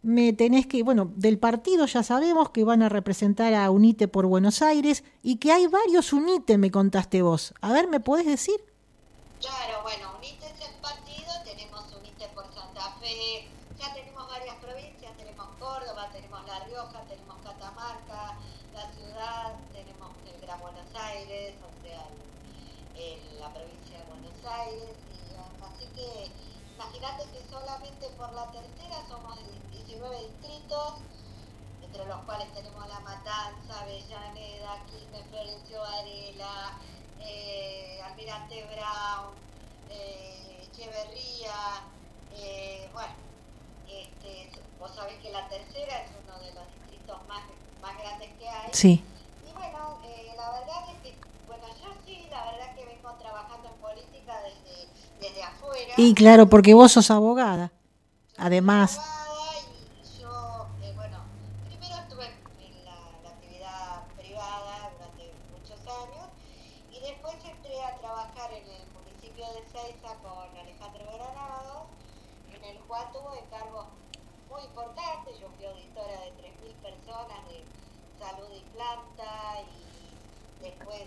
me 0.00 0.32
tenés 0.32 0.66
que, 0.66 0.82
bueno, 0.82 1.12
del 1.14 1.38
partido 1.38 1.84
ya 1.84 2.02
sabemos 2.02 2.48
que 2.48 2.64
van 2.64 2.80
a 2.80 2.88
representar 2.88 3.52
a 3.52 3.70
UNITE 3.70 4.08
por 4.08 4.24
Buenos 4.24 4.62
Aires 4.62 5.04
y 5.22 5.36
que 5.36 5.52
hay 5.52 5.66
varios 5.66 6.14
UNITE, 6.14 6.56
me 6.56 6.70
contaste 6.70 7.20
vos. 7.20 7.52
A 7.60 7.70
ver, 7.70 7.86
¿me 7.88 8.00
podés 8.00 8.24
decir? 8.24 8.67
Bueno, 9.88 10.16
UNITE 10.18 10.44
es 10.44 10.60
el 10.68 10.74
partido, 10.82 11.32
tenemos 11.44 11.82
UNITE 11.96 12.28
por 12.34 12.44
Santa 12.52 12.92
Fe, 13.00 13.48
ya 13.78 13.94
tenemos 13.94 14.28
varias 14.28 14.56
provincias, 14.56 15.16
tenemos 15.16 15.46
Córdoba, 15.58 16.10
tenemos 16.12 16.46
La 16.46 16.60
Rioja, 16.60 17.00
tenemos 17.08 17.36
Catamarca, 17.42 18.36
la 18.74 18.92
ciudad, 18.92 19.56
tenemos 19.72 20.10
el 20.26 20.38
Gran 20.42 20.60
Buenos 20.60 20.94
Aires, 20.94 21.54
en 22.96 23.40
la 23.40 23.48
provincia 23.54 23.96
de 23.96 24.04
Buenos 24.04 24.44
Aires. 24.44 24.94
Así 25.64 25.86
que 25.96 26.30
imagínate 26.74 27.24
que 27.32 27.48
solamente 27.48 28.10
por 28.10 28.30
la 28.34 28.44
tercera 28.52 29.08
somos 29.08 29.38
19 29.72 30.20
distritos, 30.20 30.94
entre 31.80 32.04
los 32.04 32.18
cuales 32.24 32.52
tenemos 32.52 32.86
La 32.88 33.00
Matanza, 33.00 33.80
Avellaneda, 33.80 34.84
Quilmes, 34.84 35.26
Florencio 35.30 35.80
Varela, 35.80 36.78
eh, 37.20 38.02
Almirante 38.04 38.66
Brown, 38.66 39.47
eh, 39.90 40.68
Echeverría, 40.70 41.82
eh, 42.36 42.88
bueno, 42.92 43.14
este, 43.88 44.50
vos 44.78 44.90
sabés 44.94 45.16
que 45.22 45.30
la 45.30 45.48
tercera 45.48 46.02
es 46.02 46.10
uno 46.24 46.38
de 46.38 46.52
los 46.54 46.64
distritos 46.74 47.16
más, 47.28 47.42
más 47.82 47.98
grandes 47.98 48.30
que 48.38 48.48
hay. 48.48 48.70
Sí. 48.72 49.04
Y 49.48 49.52
bueno, 49.52 49.98
eh, 50.04 50.32
la 50.36 50.50
verdad 50.52 50.84
es 50.94 51.02
que 51.02 51.18
bueno, 51.46 51.64
yo 51.82 51.88
sí, 52.04 52.26
la 52.30 52.44
verdad 52.52 52.74
que 52.74 52.84
vengo 52.84 53.10
trabajando 53.14 53.68
en 53.68 53.74
política 53.80 54.34
desde, 54.42 54.88
desde 55.20 55.42
afuera. 55.42 55.94
Y 55.96 56.14
claro, 56.14 56.48
porque 56.48 56.74
vos 56.74 56.92
sos 56.92 57.10
abogada, 57.10 57.72
además. 58.36 59.00
Y 66.98 67.00
después 67.00 67.34
entré 67.44 67.80
a 67.84 67.96
trabajar 67.98 68.52
en 68.52 68.66
el 68.66 68.86
municipio 68.90 69.46
de 69.52 69.62
Seiza 69.70 70.16
con 70.16 70.56
Alejandro 70.58 71.04
Granado, 71.14 71.86
en 72.52 72.64
el 72.64 72.78
cual 72.88 73.06
tuve 73.12 73.44
cargos 73.50 73.86
muy 74.50 74.62
importantes. 74.62 75.38
Yo 75.38 75.48
fui 75.56 75.66
auditora 75.66 76.20
de 76.22 76.32
3.000 76.42 76.74
personas 76.82 77.38
de 77.46 77.62
salud 78.18 78.50
y 78.50 78.62
planta 78.74 79.62
y 79.62 80.64
después 80.64 81.06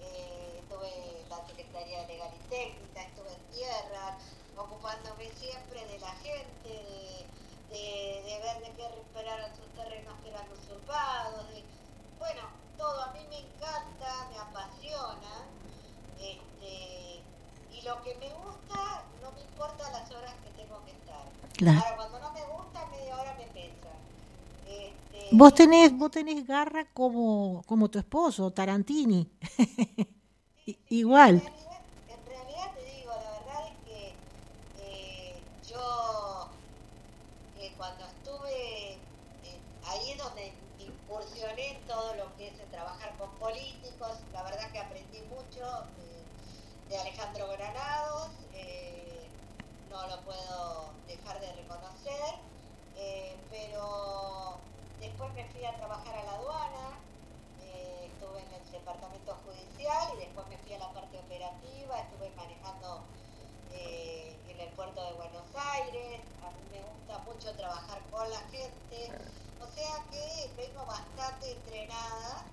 eh, 0.00 0.60
estuve 0.62 1.20
en 1.20 1.28
la 1.28 1.46
Secretaría 1.46 2.06
Legal 2.06 2.32
y 2.32 2.48
Técnica, 2.48 3.02
estuve 3.02 3.34
en 3.34 3.44
tierra, 3.52 4.16
ocupándome 4.56 5.28
siempre 5.32 5.84
de 5.84 5.98
la 5.98 6.12
gente, 6.24 7.26
de, 7.68 8.22
de, 8.24 8.38
ver 8.40 8.60
de 8.64 8.72
qué 8.72 8.88
recuperaran 8.88 9.54
sus 9.54 9.68
terrenos 9.74 10.14
que 10.22 10.30
eran 10.30 10.50
usurpados, 10.50 11.44
bueno, 12.18 12.65
todo 12.76 13.02
a 13.02 13.12
mí 13.12 13.20
me 13.28 13.38
encanta, 13.38 14.28
me 14.30 14.38
apasiona, 14.38 15.48
este, 16.18 17.22
y 17.72 17.82
lo 17.84 18.02
que 18.02 18.14
me 18.16 18.28
gusta, 18.34 19.04
no 19.22 19.32
me 19.32 19.40
importa 19.42 19.90
las 19.90 20.10
horas 20.10 20.34
que 20.44 20.50
tengo 20.62 20.84
que 20.84 20.92
estar. 20.92 21.24
Claro. 21.56 21.78
Ahora, 21.78 21.96
cuando 21.96 22.18
no 22.20 22.32
me 22.32 22.42
gusta, 22.46 22.86
media 22.86 23.16
hora 23.16 23.34
me 23.34 23.46
pesa. 23.46 23.92
Este, 24.66 25.28
Vos 25.32 25.54
tenés, 25.54 25.96
vos 25.96 26.10
tenés 26.10 26.46
garra 26.46 26.86
como, 26.92 27.62
como 27.66 27.88
tu 27.90 27.98
esposo, 27.98 28.52
Tarantini. 28.52 29.30
Igual. 30.88 31.36
En 31.36 31.40
realidad, 31.40 31.80
en 32.08 32.26
realidad 32.26 32.74
te 32.74 32.84
digo, 32.96 33.12
la 33.12 33.30
verdad 33.38 33.68
es 33.68 33.76
que 33.86 34.14
eh, 34.78 35.42
yo 35.68 36.50
eh, 37.58 37.72
cuando 37.76 38.04
estuve 38.06 38.98
ahí 39.88 40.12
es 40.12 40.18
donde 40.18 40.52
incursioné 40.78 41.80
todo 41.86 42.14
lo 42.14 42.36
que 42.36 42.48
es 42.48 42.70
trabajar 42.70 43.16
con 43.18 43.30
políticos, 43.38 44.18
la 44.32 44.42
verdad 44.42 44.70
que 44.72 44.78
aprendí 44.78 45.20
mucho 45.22 45.86
de, 46.88 46.98
Alejandro 46.98 47.48
Granados, 47.48 48.30
eh, 48.54 49.26
no 49.90 50.06
lo 50.06 50.20
puedo 50.22 50.90
dejar 51.08 51.40
de 51.40 51.52
reconocer, 51.52 52.34
eh, 52.96 53.36
pero 53.50 54.58
después 55.00 55.32
me 55.34 55.44
fui 55.46 55.64
a 55.64 55.76
trabajar 55.76 56.14
a 56.14 56.22
la 56.22 56.32
aduana, 56.32 56.98
eh, 57.62 58.08
estuve 58.12 58.40
en 58.40 58.54
el 58.54 58.70
departamento 58.70 59.36
judicial 59.44 60.14
y 60.16 60.20
después 60.20 60.46
me 60.46 60.58
fui 60.58 60.74
a 60.74 60.78
la 60.78 60.92
parte 60.92 61.18
operativa, 61.18 62.00
estuve 62.00 62.30
manejando 62.36 63.02
en 63.72 64.60
el 64.60 64.68
puerto 64.70 65.04
de 65.04 65.12
Buenos 65.12 65.44
Aires, 65.54 66.20
a 66.42 66.50
mí 66.50 66.62
me 66.72 66.82
gusta 66.82 67.18
mucho 67.30 67.54
trabajar 67.56 68.00
con 68.10 68.30
la 68.30 68.38
gente, 68.48 69.10
o 69.60 69.66
sea 69.66 70.04
que 70.10 70.50
vengo 70.56 70.84
bastante 70.86 71.52
entrenada 71.52 72.44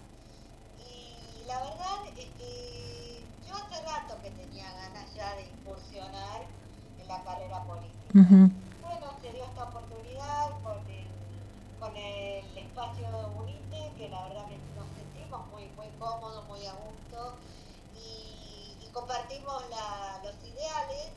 y 0.79 1.45
la 1.48 1.60
verdad 1.60 1.98
es 2.17 2.25
que 2.38 3.25
yo 3.48 3.53
hace 3.55 3.81
rato 3.86 4.22
que 4.22 4.31
tenía 4.31 4.72
ganas 4.74 5.13
ya 5.15 5.36
de 5.36 5.43
incursionar 5.43 6.41
en 7.00 7.07
la 7.07 7.24
carrera 7.24 7.63
política. 7.63 8.12
Bueno, 8.81 9.07
se 9.22 9.31
dio 9.31 9.43
esta 9.45 9.63
oportunidad 9.63 10.50
con 10.63 10.77
el, 10.89 11.07
con 11.79 11.95
el 11.98 12.57
espacio 12.57 13.07
UNITE, 13.39 13.91
que 13.98 14.10
la 14.10 14.24
verdad 14.27 14.45
que 14.48 14.57
nos 14.75 14.88
sentimos 14.95 15.48
muy, 15.51 15.65
muy 15.75 15.88
cómodos, 16.00 16.45
muy 16.48 16.65
a 16.65 16.74
gusto 16.74 17.36
y, 17.95 18.77
y 18.86 18.89
compartimos 18.93 19.63
la- 19.69 20.22
los 20.24 20.36
ideales. 20.43 21.10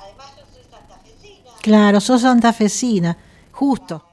Además, 0.00 0.26
yo 0.36 0.44
soy 0.52 0.64
santafesina. 0.70 1.50
Claro, 1.62 2.00
sos 2.00 2.22
santafesina, 2.22 3.16
justo. 3.52 4.04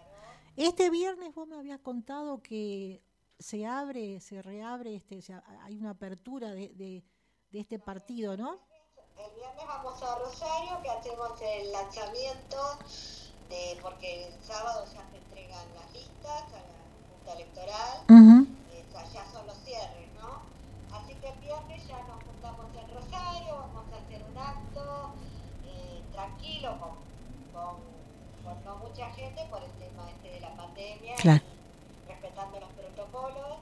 Este 0.55 0.89
viernes 0.89 1.33
vos 1.35 1.47
me 1.47 1.57
habías 1.57 1.79
contado 1.81 2.41
que 2.41 3.03
se 3.39 3.65
abre, 3.65 4.21
se 4.21 4.41
reabre, 4.41 4.95
este, 4.95 5.21
se- 5.21 5.33
hay 5.63 5.75
una 5.75 5.91
apertura 5.91 6.51
de, 6.51 6.69
de, 6.69 7.03
de 7.51 7.59
este 7.59 7.77
partido, 7.79 8.37
¿no? 8.37 8.53
El 9.17 9.35
viernes 9.35 9.65
vamos 9.67 10.01
a 10.01 10.17
Rosario, 10.19 10.81
que 10.81 10.89
hacemos 10.89 11.31
el 11.41 11.71
lanzamiento, 11.73 12.57
de, 13.49 13.77
porque 13.81 14.27
el 14.27 14.41
sábado 14.41 14.85
ya 14.93 15.05
se 15.11 15.17
entregan 15.17 15.65
las 15.75 15.93
listas 15.93 16.43
a 16.53 16.61
la 16.61 16.85
Junta 17.09 17.33
Electoral. 17.33 18.05
Eh, 18.71 18.85
ya, 18.93 19.03
ya 19.13 19.31
son 19.31 19.45
los 19.47 19.57
cierres, 19.57 20.09
¿no? 20.15 20.39
Así 20.93 21.15
que 21.15 21.27
el 21.29 21.39
viernes 21.39 21.85
ya 21.87 21.99
nos 22.07 22.23
juntamos 22.23 22.67
en 22.77 22.95
Rosario, 22.95 23.55
vamos 23.57 23.85
a 23.91 23.97
hacer 23.97 24.23
un 24.31 24.37
acto 24.37 25.15
eh, 25.65 26.03
tranquilo, 26.13 26.79
con, 26.79 26.91
con, 27.51 28.04
no 28.63 28.75
mucha 28.77 29.09
gente 29.11 29.43
por 29.49 29.61
el 29.63 29.71
tema 29.71 30.09
este 30.09 30.29
de 30.31 30.39
la 30.41 30.55
pandemia, 30.55 31.15
Claro. 31.15 31.41
y 32.05 32.07
respetando 32.11 32.59
los 32.59 32.69
protocolos. 32.69 33.57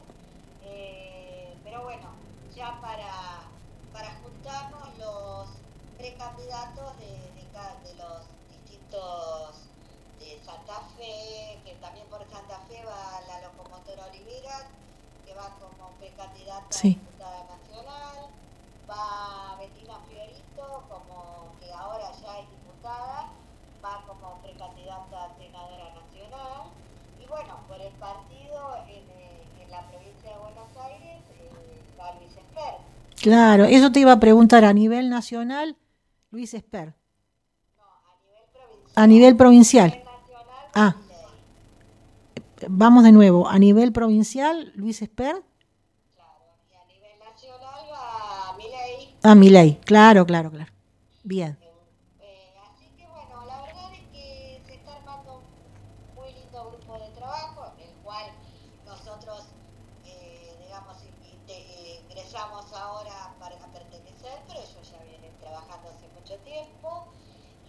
Eh, 0.64 1.56
pero 1.64 1.84
bueno, 1.84 2.10
ya 2.56 2.80
para, 2.82 3.42
para 3.94 4.14
juntarnos 4.22 4.98
los 4.98 5.48
precandidatos 5.98 6.98
de, 7.00 7.08
de, 7.32 7.48
cada- 7.54 7.76
de 7.82 7.94
los 7.96 8.22
distintos 8.50 9.56
de 10.20 10.40
Santa 10.46 10.82
Fe, 10.98 11.60
que 11.66 11.76
también 11.82 12.06
por 12.08 12.20
Santa 12.30 12.60
Fe 12.68 12.84
va 12.86 13.22
la 13.28 13.42
locomotora 13.42 14.06
Olivera, 14.06 14.68
que 15.26 15.34
va 15.34 15.50
como 15.60 15.90
precandidata 16.00 16.68
Sí. 16.72 16.90
a 16.90 17.06
diputada 17.06 17.46
nacional, 17.58 18.30
va 18.90 19.56
Bettina 19.58 19.98
Fiorito, 20.10 20.84
como 20.90 21.56
que 21.60 21.72
ahora 21.74 22.12
ya 22.22 22.40
es 22.40 22.50
diputada, 22.50 23.23
va 23.84 24.04
como 24.08 24.42
precandidata 24.42 25.26
a 25.26 25.38
senadora 25.38 25.94
nacional, 25.96 26.72
y 27.22 27.26
bueno, 27.28 27.58
por 27.68 27.80
el 27.82 27.92
partido 27.94 28.76
en, 28.88 29.10
eh, 29.10 29.44
en 29.62 29.72
la 29.72 29.88
provincia 29.90 30.32
de 30.32 30.38
Buenos 30.38 30.78
Aires 30.78 31.22
eh, 31.32 31.50
va 32.00 32.14
Luis 32.20 32.32
Esper. 32.38 32.76
Claro, 33.22 33.66
eso 33.66 33.92
te 33.92 34.00
iba 34.00 34.12
a 34.14 34.20
preguntar 34.20 34.64
a 34.66 34.74
nivel 34.74 35.10
nacional, 35.10 35.78
Luis 36.32 36.54
Esper. 36.54 36.94
No, 37.78 37.84
a 37.84 38.18
nivel 38.26 38.48
provincial. 38.54 39.04
A 39.04 39.08
nivel 39.08 39.34
A 39.34 39.38
provincial. 39.38 39.90
nivel 39.90 40.06
nacional, 40.06 40.72
Ah. 40.76 40.96
Vamos 42.70 43.04
de 43.04 43.12
nuevo, 43.12 43.50
a 43.50 43.60
nivel 43.60 43.92
provincial, 43.92 44.72
Luis 44.76 45.02
Esper. 45.02 45.44
Claro, 46.16 46.46
y 46.72 46.76
a 46.76 46.86
nivel 46.86 47.20
nacional 47.20 47.82
va 47.92 48.54
Milei. 48.58 49.18
Ah, 49.22 49.36
Milei, 49.36 49.80
claro, 49.82 50.26
claro, 50.26 50.50
claro. 50.50 50.72
Bien. 51.24 51.58
Eh, 52.22 52.54
así 52.64 52.86
que 52.98 53.06
bueno, 53.08 53.46
la 53.46 53.62
verdad 53.64 53.94
es 53.94 54.08
que 54.14 54.62
se 54.66 54.76
está 54.76 54.96
armando 54.96 55.40
un 55.40 56.16
muy 56.16 56.32
lindo 56.34 56.72
grupo 56.72 56.98
de 57.00 57.10
trabajo, 57.12 57.74
en 57.78 57.90
el 57.90 57.96
cual 57.98 58.32
nosotros, 58.86 59.48
eh, 60.06 60.56
digamos, 60.64 61.04
in- 61.04 61.26
inte- 61.36 61.66
eh, 61.68 62.00
ingresamos 62.10 62.72
ahora 62.74 63.36
para 63.42 63.58
pertenecer, 63.74 64.40
pero 64.48 64.60
ellos 64.62 64.90
ya 64.90 65.04
vienen 65.04 65.34
trabajando 65.42 65.90
hace 65.90 66.08
mucho 66.16 66.38
tiempo. 66.46 67.08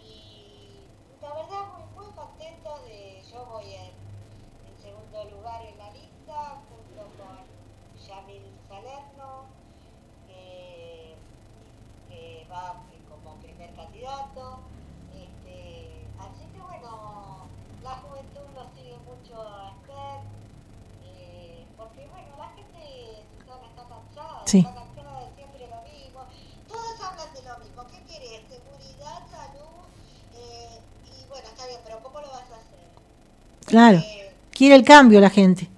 Y 0.00 0.86
la 1.20 1.34
verdad, 1.34 1.62
muy, 1.74 2.04
muy 2.04 2.12
contenta 2.14 2.78
de. 2.86 3.22
Yo 3.32 3.44
voy 3.46 3.64
en, 3.74 4.04
en 4.68 4.76
segundo 4.82 5.24
lugar 5.30 5.62
en 5.64 5.78
la 5.78 5.90
lista, 5.92 6.62
junto 6.68 7.02
con 7.16 7.38
Yamil 8.14 8.42
Salerno, 8.68 9.46
que 10.26 11.16
que 12.08 12.46
va 12.50 12.82
eh, 12.92 13.00
como 13.10 13.36
primer 13.40 13.74
candidato. 13.74 14.58
Este, 15.14 16.06
así 16.18 16.44
que 16.52 16.60
bueno, 16.60 17.46
la 17.82 17.94
juventud 17.96 18.46
lo 18.54 18.64
sigue 18.76 18.96
mucho 19.04 19.42
a 19.42 19.70
Esther, 19.70 20.20
eh, 21.06 21.66
porque 21.76 22.06
bueno, 22.08 22.36
la 22.38 22.48
gente 22.50 23.24
Susana, 23.38 23.66
está 23.66 23.84
cansada, 23.88 24.42
Sí. 24.46 24.58
está 24.58 24.74
cansada 24.74 25.20
de 25.26 25.34
siempre 25.34 25.66
lo 25.68 25.82
mismo. 25.82 26.20
Todos 26.68 27.00
hablan 27.00 27.34
de 27.34 27.42
lo 27.42 27.58
mismo. 27.58 27.82
¿Qué 27.90 27.98
querés? 28.12 28.42
Seguridad, 28.48 29.18
salud. 29.30 29.84
eh, 30.36 30.80
y 31.06 31.28
bueno, 31.28 31.46
está 31.48 31.66
bien, 31.66 31.80
pero 31.84 32.00
¿cómo 32.02 32.20
lo 32.20 32.28
vas 32.28 32.42
a 32.50 32.56
hacer? 32.56 32.84
Claro. 33.66 33.98
Eh, 33.98 34.34
Quiere 34.52 34.74
el 34.76 34.84
cambio 34.84 35.20
la 35.20 35.30
gente. 35.30 35.68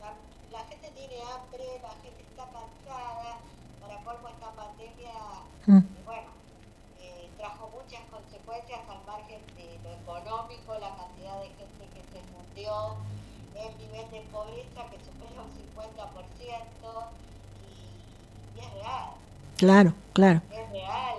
la, 0.00 0.12
la 0.52 0.64
gente 0.66 0.90
tiene 0.96 1.16
hambre, 1.22 1.64
la 1.82 1.90
gente 2.02 2.22
está 2.28 2.44
cansada, 2.44 3.38
para 3.80 3.96
colmo 4.04 4.28
esta 4.28 4.50
pandemia, 4.52 5.12
Mm. 5.66 5.78
eh, 5.78 6.02
bueno, 6.04 6.28
eh, 7.00 7.30
trajo 7.38 7.70
muchas 7.72 8.00
consecuencias 8.10 8.80
al 8.88 9.00
margen 9.06 9.40
de 9.56 9.78
lo 9.82 9.92
económico, 9.96 10.74
la 10.78 10.94
cantidad 10.96 11.40
de 11.40 11.48
gente 11.56 11.84
que 11.94 12.02
se 12.12 12.20
fundió, 12.32 12.96
el 13.56 13.72
nivel 13.78 14.10
de 14.10 14.20
pobreza 14.32 14.80
que 14.90 14.98
supera 15.04 15.40
un 15.40 15.52
50% 15.56 15.73
y, 17.60 18.56
y 18.56 18.60
es 18.60 18.72
real, 18.72 19.10
Claro, 19.56 19.94
claro. 20.12 20.42
es 20.50 20.70
real. 20.70 21.16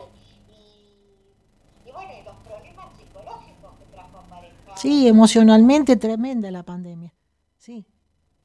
Y, 0.49 1.35
y 1.85 1.91
bueno, 1.91 2.11
y 2.19 2.23
los 2.23 2.35
problemas 2.37 2.97
psicológicos 2.97 3.77
que 3.79 3.85
trajo 3.85 4.17
aparejados. 4.19 4.79
Sí, 4.81 5.07
emocionalmente 5.07 5.95
tremenda 5.95 6.51
la 6.51 6.63
pandemia. 6.63 7.13
Sí, 7.57 7.85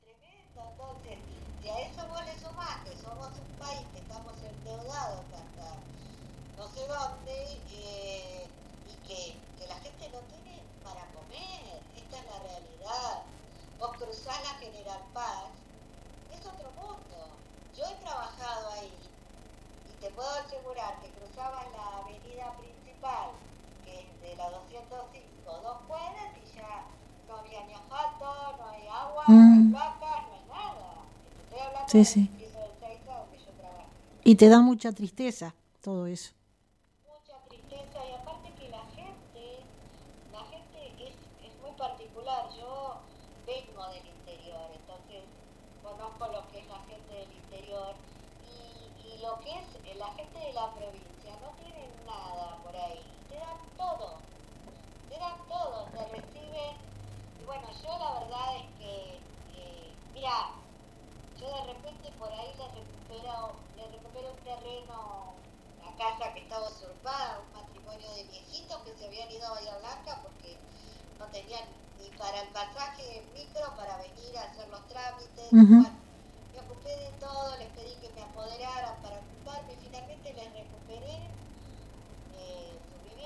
Tremendo, 0.01 0.63
entonces, 0.71 1.19
si 1.61 1.69
a 1.69 1.79
eso 1.81 2.07
vos 2.09 2.25
le 2.25 2.39
sumás 2.39 2.77
que 2.85 2.97
somos 2.97 3.29
un 3.39 3.59
país 3.59 3.87
que 3.93 3.99
estamos 4.01 4.35
endeudados 4.43 5.25
hasta 5.33 5.83
no 6.57 6.69
sé 6.69 6.81
dónde 6.87 7.33
eh, 7.73 8.47
y 8.87 8.95
que, 9.07 9.41
que 9.59 9.67
la 9.67 9.77
gente 9.77 10.09
no 10.11 10.19
tiene 10.21 10.63
para 10.83 11.11
comer, 11.13 11.83
esta 11.97 12.17
es 12.19 12.25
la 12.27 12.39
realidad. 12.49 13.25
Vos 13.79 13.91
cruzás 13.99 14.41
la 14.45 14.55
General 14.61 15.03
Paz, 15.13 15.51
es 16.31 16.47
otro 16.47 16.71
mundo. 16.73 17.41
Yo 17.77 17.85
he 17.87 17.95
trabajado 18.05 18.71
ahí 18.73 18.93
y 19.87 19.93
te 19.95 20.11
puedo 20.11 20.31
asegurar 20.31 21.01
que 21.01 21.11
cruzabas 21.13 21.67
la 21.73 21.99
avenida 21.99 22.57
principal, 22.59 23.31
que 23.85 24.01
es 24.01 24.21
de 24.21 24.30
la 24.41 24.51
205, 24.51 25.61
dos 25.63 25.79
cuadras 25.87 26.37
y 26.43 26.57
ya 26.57 26.87
no 27.29 27.37
había 27.37 27.65
ni 27.67 27.75
asfalto, 27.75 28.27
no 28.59 28.69
hay 28.69 28.87
agua, 28.89 29.25
no 29.27 29.33
hay 29.33 29.63
Mm. 29.69 29.73
vacas, 29.73 30.29
no 30.29 30.35
hay 30.35 30.45
nada. 30.49 31.07
Estoy 31.39 31.59
hablando 31.61 31.93
Sí, 31.93 31.99
del 31.99 32.07
sí. 32.07 32.27
piso 32.39 32.59
del 32.61 32.79
Seiza 32.81 33.19
donde 33.19 33.39
yo 33.39 33.53
trabajo. 33.53 33.91
y 34.25 34.35
te 34.37 34.49
da 34.49 34.61
mucha 34.61 34.93
tristeza 34.93 35.55
todo 35.83 36.07
eso. 36.07 36.33
Mucha 37.05 37.37
tristeza 37.49 37.99
y 38.09 38.13
aparte 38.15 38.53
que 38.55 38.69
la 38.69 38.85
gente, 38.97 39.67
la 40.33 40.41
gente 40.47 41.09
es, 41.09 41.15
es 41.45 41.59
muy 41.61 41.73
particular. 41.73 42.49
Yo 42.59 43.03
vengo 43.47 43.87
del 43.89 44.07
interior, 44.07 44.71
entonces 44.73 45.25
conozco 45.83 46.27
lo 46.29 46.49
que 46.49 46.61
es 46.61 46.69
la 46.69 46.81
gente 46.87 47.13
del 47.15 47.33
interior 47.33 47.95
y, 48.43 48.93
y 49.15 49.19
lo 49.23 49.39
que 49.41 49.51
es 49.51 49.67
eh, 49.85 49.95
la 49.97 50.13
gente 50.15 50.39
de 50.39 50.53
la 50.53 50.75
provincia 50.75 51.37
no 51.41 51.51
tienen 51.59 52.05
nada 52.07 52.63
por 52.63 52.77
ahí, 52.77 53.20
te 53.31 53.37
dan 53.39 53.77
todo, 53.77 54.21
te 55.09 55.17
dan 55.19 55.39
todo, 55.49 55.87
te 55.95 56.09
reciben. 56.09 56.77
Y 57.39 57.45
bueno, 57.45 57.69
yo 57.83 57.99
la 57.99 58.21
verdad 58.21 58.57
es 58.57 58.67
que, 58.77 59.23
eh, 59.55 59.97
mira, 60.13 60.35
yo 61.39 61.47
de 61.49 61.73
repente 61.73 62.11
por 62.19 62.31
ahí 62.33 62.55
le 62.59 62.69
recupero, 62.75 63.61
le 63.77 63.89
recupero 63.89 64.33
un 64.35 64.43
terreno, 64.43 65.35
la 65.79 65.97
casa 65.97 66.35
que 66.35 66.41
estaba 66.41 66.69
usurpada, 66.69 67.41
un 67.47 67.53
matrimonio 67.53 68.13
de 68.15 68.25
viejitos 68.25 68.83
que 68.83 68.99
se 68.99 69.07
habían 69.07 69.31
ido 69.31 69.47
a 69.47 69.51
Bahía 69.51 69.79
Blanca 69.79 70.21
porque 70.23 70.59
no 71.19 71.31
tenían 71.31 71.65
ni 71.99 72.11
para 72.11 72.43
el 72.43 72.49
pasaje 72.49 73.19
en 73.19 73.33
micro 73.33 73.77
para 73.77 73.97
venir 73.99 74.37
a 74.39 74.43
hacer 74.51 74.69
los 74.69 74.87
trámites. 74.89 75.51
Bueno, 75.79 76.01
me 76.53 76.61
ocupé 76.61 76.89
de 76.97 77.13
todo, 77.21 77.57
les 77.59 77.69
pedí 77.71 77.95
que 78.01 78.11
me 78.11 78.23
apoderaran 78.23 79.01
para 79.01 79.21
ocuparme, 79.21 79.77
finalmente 79.77 80.33
les 80.35 80.53
recuperé 80.53 81.30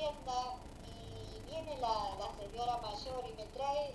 y 0.05 1.51
viene 1.51 1.79
la, 1.79 2.13
la, 2.19 2.29
señora 2.37 2.77
mayor 2.77 3.25
y 3.27 3.33
me 3.37 3.45
trae 3.57 3.95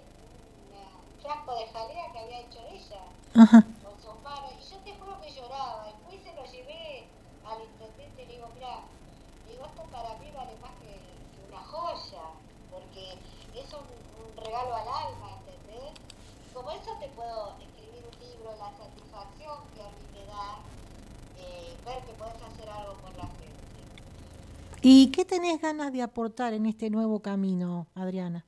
un 0.74 1.22
frasco 1.22 1.54
de 1.54 1.68
jalea 1.68 2.12
que 2.12 2.20
había 2.20 2.40
hecho 2.40 2.60
ella 2.68 3.04
Ajá. 3.36 3.64
con 3.84 3.94
sus 4.02 4.20
manos 4.24 4.52
y 4.58 4.72
yo 4.72 4.78
te 4.80 4.96
juro 4.98 5.22
que 5.22 5.30
lloraba, 5.30 5.86
después 5.86 6.24
se 6.24 6.34
lo 6.34 6.46
llevé 6.46 7.06
al 7.46 7.62
intendente 7.62 8.24
y 8.24 8.26
le 8.26 8.34
digo, 8.34 8.48
mira, 8.56 8.82
digo, 9.48 9.66
esto 9.66 9.84
para 9.92 10.16
mí 10.18 10.32
vale 10.34 10.56
más 10.62 10.72
que, 10.82 10.98
que 10.98 11.40
una 11.48 11.62
joya, 11.62 12.26
porque 12.72 13.14
es 13.54 13.74
un, 13.74 13.86
un 13.86 14.38
regalo 14.38 14.76
al 14.76 14.88
alma, 14.88 15.38
¿entendés? 15.46 15.94
Como 16.54 16.72
eso 16.72 16.92
te 17.00 17.08
puedo 17.10 17.54
escribir 17.62 18.02
un 18.02 18.18
libro, 18.18 18.50
la 18.58 18.74
satisfacción 18.78 19.62
que 19.78 19.82
a 19.82 19.90
mí 19.94 20.04
me 20.14 20.26
da 20.26 20.58
eh, 21.38 21.78
ver 21.86 22.04
que 22.04 22.14
puedes 22.14 22.42
hacer 22.42 22.68
algo 22.68 22.94
por 22.98 23.16
la 23.16 23.30
gente. 23.30 23.49
¿Y 24.82 25.12
qué 25.12 25.26
tenés 25.26 25.62
ganas 25.62 25.92
de 25.92 26.02
aportar 26.02 26.54
en 26.54 26.66
este 26.66 26.90
nuevo 26.90 27.22
camino, 27.22 27.88
Adriana? 27.96 28.46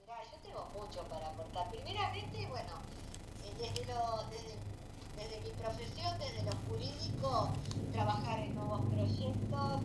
Mira, 0.00 0.14
yo 0.30 0.38
tengo 0.38 0.64
mucho 0.74 1.02
para 1.08 1.28
aportar. 1.28 1.70
Primeramente, 1.70 2.46
bueno, 2.48 2.74
eh, 3.44 3.52
desde, 3.58 3.92
lo, 3.92 4.24
desde, 4.30 4.54
desde 5.16 5.40
mi 5.42 5.50
profesión, 5.60 6.18
desde 6.18 6.42
lo 6.44 6.52
jurídico, 6.68 7.48
trabajar 7.92 8.38
en 8.40 8.54
nuevos 8.54 8.80
proyectos 8.94 9.80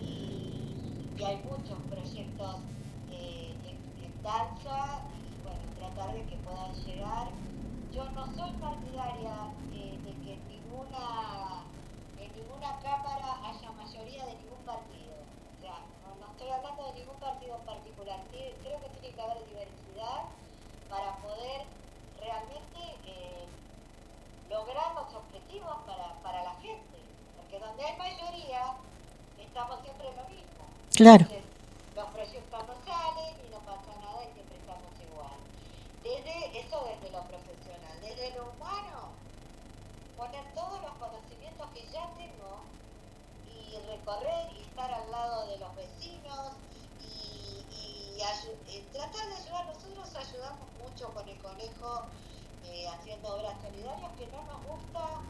y, 0.00 0.74
y 1.18 1.24
hay 1.24 1.36
muchos 1.44 1.78
proyectos 1.90 2.56
eh, 3.12 3.54
en, 3.68 3.76
en 4.04 4.22
danza 4.22 5.04
y 5.20 5.42
bueno, 5.42 5.60
tratar 5.78 6.14
de 6.14 6.24
que 6.24 6.36
puedan 6.36 6.72
llegar. 6.86 7.28
Yo 7.92 8.08
no 8.12 8.24
soy 8.34 8.52
partidaria 8.52 9.52
eh, 9.74 9.98
de 10.04 10.12
que 10.24 10.32
en 10.34 10.48
ninguna, 10.48 11.64
en 12.18 12.32
ninguna 12.32 12.78
cámara 12.80 13.36
haya 13.44 13.70
mayoría 13.72 14.24
de 14.26 14.34
ningún 14.36 14.62
partido. 14.64 15.10
O 15.58 15.60
sea, 15.60 15.76
no, 16.02 16.14
no 16.16 16.29
estoy 16.40 16.56
hablando 16.56 16.86
de 16.86 16.92
ningún 17.00 17.20
partido 17.20 17.54
en 17.54 17.66
particular. 17.66 18.18
Creo 18.32 18.80
que 18.80 18.88
tiene 18.96 19.14
que 19.14 19.20
haber 19.20 19.44
diversidad 19.44 20.24
para 20.88 21.16
poder 21.20 21.68
realmente 22.16 22.80
eh, 23.04 23.44
lograr 24.48 24.94
los 24.94 25.12
objetivos 25.20 25.76
para, 25.84 26.16
para 26.24 26.42
la 26.42 26.54
gente. 26.64 26.96
Porque 27.36 27.58
donde 27.58 27.84
hay 27.84 27.96
mayoría, 27.98 28.72
estamos 29.36 29.84
siempre 29.84 30.08
en 30.08 30.16
lo 30.16 30.24
mismo. 30.32 30.64
Claro. 30.96 31.28
Entonces, 31.28 31.44
los 31.94 32.08
proyectos 32.08 32.60
no 32.64 32.74
salen 32.88 33.36
y 33.44 33.48
no 33.52 33.60
pasa 33.60 33.92
nada 34.00 34.24
y 34.24 34.32
siempre 34.32 34.56
estamos 34.56 34.92
igual. 34.96 35.36
Desde 36.00 36.56
eso 36.56 36.88
desde 36.88 37.12
lo 37.12 37.20
profesional, 37.28 38.00
desde 38.00 38.32
lo 38.32 38.48
humano, 38.56 39.12
poner 40.16 40.44
todos 40.56 40.80
los 40.80 40.94
conocimientos 40.96 41.68
que 41.76 41.84
ya 41.92 42.08
tengo 42.16 42.64
y 43.70 43.78
recorrer 43.86 44.52
y 44.56 44.62
estar 44.62 44.92
al 44.92 45.10
lado 45.10 45.46
de 45.46 45.58
los 45.58 45.74
vecinos 45.76 46.52
y, 47.00 48.20
eh, 48.20 48.84
tratar 48.92 49.28
de 49.28 49.34
ayudar. 49.34 49.66
Nosotros 49.66 50.08
ayudamos 50.14 50.68
mucho 50.82 51.08
con 51.14 51.28
el 51.28 51.38
conejo 51.38 52.02
eh, 52.66 52.86
haciendo 52.88 53.36
obras 53.36 53.54
solidarias 53.62 54.12
que 54.18 54.26
no 54.26 54.42
nos 54.44 54.60
gusta 54.66 55.22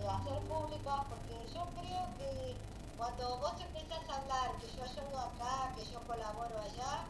eh, 0.00 0.08
hacer 0.08 0.38
públicas 0.48 1.00
porque 1.08 1.34
yo 1.52 1.66
creo 1.80 2.06
que 2.18 2.54
cuando 2.96 3.38
vos 3.38 3.52
empezás 3.60 4.08
a 4.08 4.16
hablar 4.16 4.56
que 4.60 4.66
yo 4.76 4.84
ayudo 4.84 5.18
acá, 5.18 5.74
que 5.76 5.84
yo 5.92 6.00
colaboro 6.06 6.58
allá, 6.58 7.04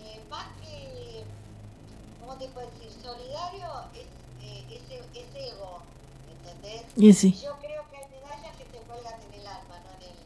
eh, 0.00 0.22
más 0.30 0.46
que, 0.62 1.24
¿cómo 2.20 2.36
te 2.36 2.48
puedo 2.48 2.70
decir? 2.70 2.90
Solidario 3.02 3.68
es, 3.94 4.06
ego, 5.34 5.80
¿entendés? 6.30 6.84
Y 6.96 7.12
sí. 7.12 7.32
Yo 7.32 7.56
creo 7.58 7.88
que 7.90 7.96
hay 7.96 8.06
que 8.06 8.20
se 8.78 8.84
cuelgan 8.84 9.20
en 9.22 9.40
el 9.40 9.46
alma, 9.46 9.80
no 9.80 9.90
en 9.96 10.02
el, 10.02 10.18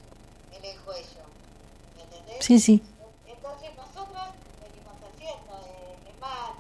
en 0.52 0.64
el 0.64 0.80
cuello, 0.82 1.24
¿me 1.96 2.02
entendés? 2.02 2.44
Sí, 2.44 2.58
sí. 2.58 2.82
Entonces 3.26 3.70
nosotros 3.76 4.22
venimos 4.60 4.94
haciendo, 5.02 5.58
eh, 5.66 5.98
es 6.06 6.20
más, 6.20 6.50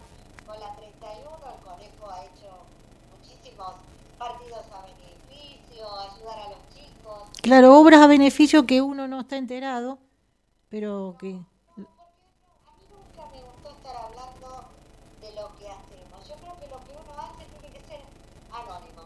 con 0.46 0.58
la 0.58 0.74
31 0.76 1.28
el 1.54 1.60
conejo 1.60 2.10
ha 2.10 2.24
hecho 2.24 2.64
muchísimos 3.10 3.74
partidos 4.16 4.64
a 4.72 4.86
beneficio, 4.86 6.00
ayudar 6.00 6.38
a 6.38 6.48
los 6.50 6.68
chicos. 6.74 7.28
Claro, 7.42 7.78
obras 7.78 8.00
a 8.00 8.06
beneficio 8.06 8.66
que 8.66 8.80
uno 8.80 9.06
no 9.06 9.20
está 9.20 9.36
enterado, 9.36 9.98
pero 10.70 11.16
que... 11.18 11.34
No, 11.34 11.44
porque 11.44 11.76
no, 11.76 11.88
a 12.68 12.76
mí 12.76 12.86
nunca 12.88 13.26
me 13.30 13.42
gustó 13.42 13.68
estar 13.68 13.96
hablando 13.96 14.64
de 15.20 15.32
lo 15.32 15.54
que 15.58 15.68
hacemos. 15.68 16.26
Yo 16.26 16.36
creo 16.36 16.58
que 16.58 16.68
lo 16.68 16.78
que 16.86 16.92
uno 16.92 17.20
hace 17.20 17.44
tiene 17.44 17.68
que 17.70 17.86
ser 17.86 18.00
anónimo. 18.50 19.02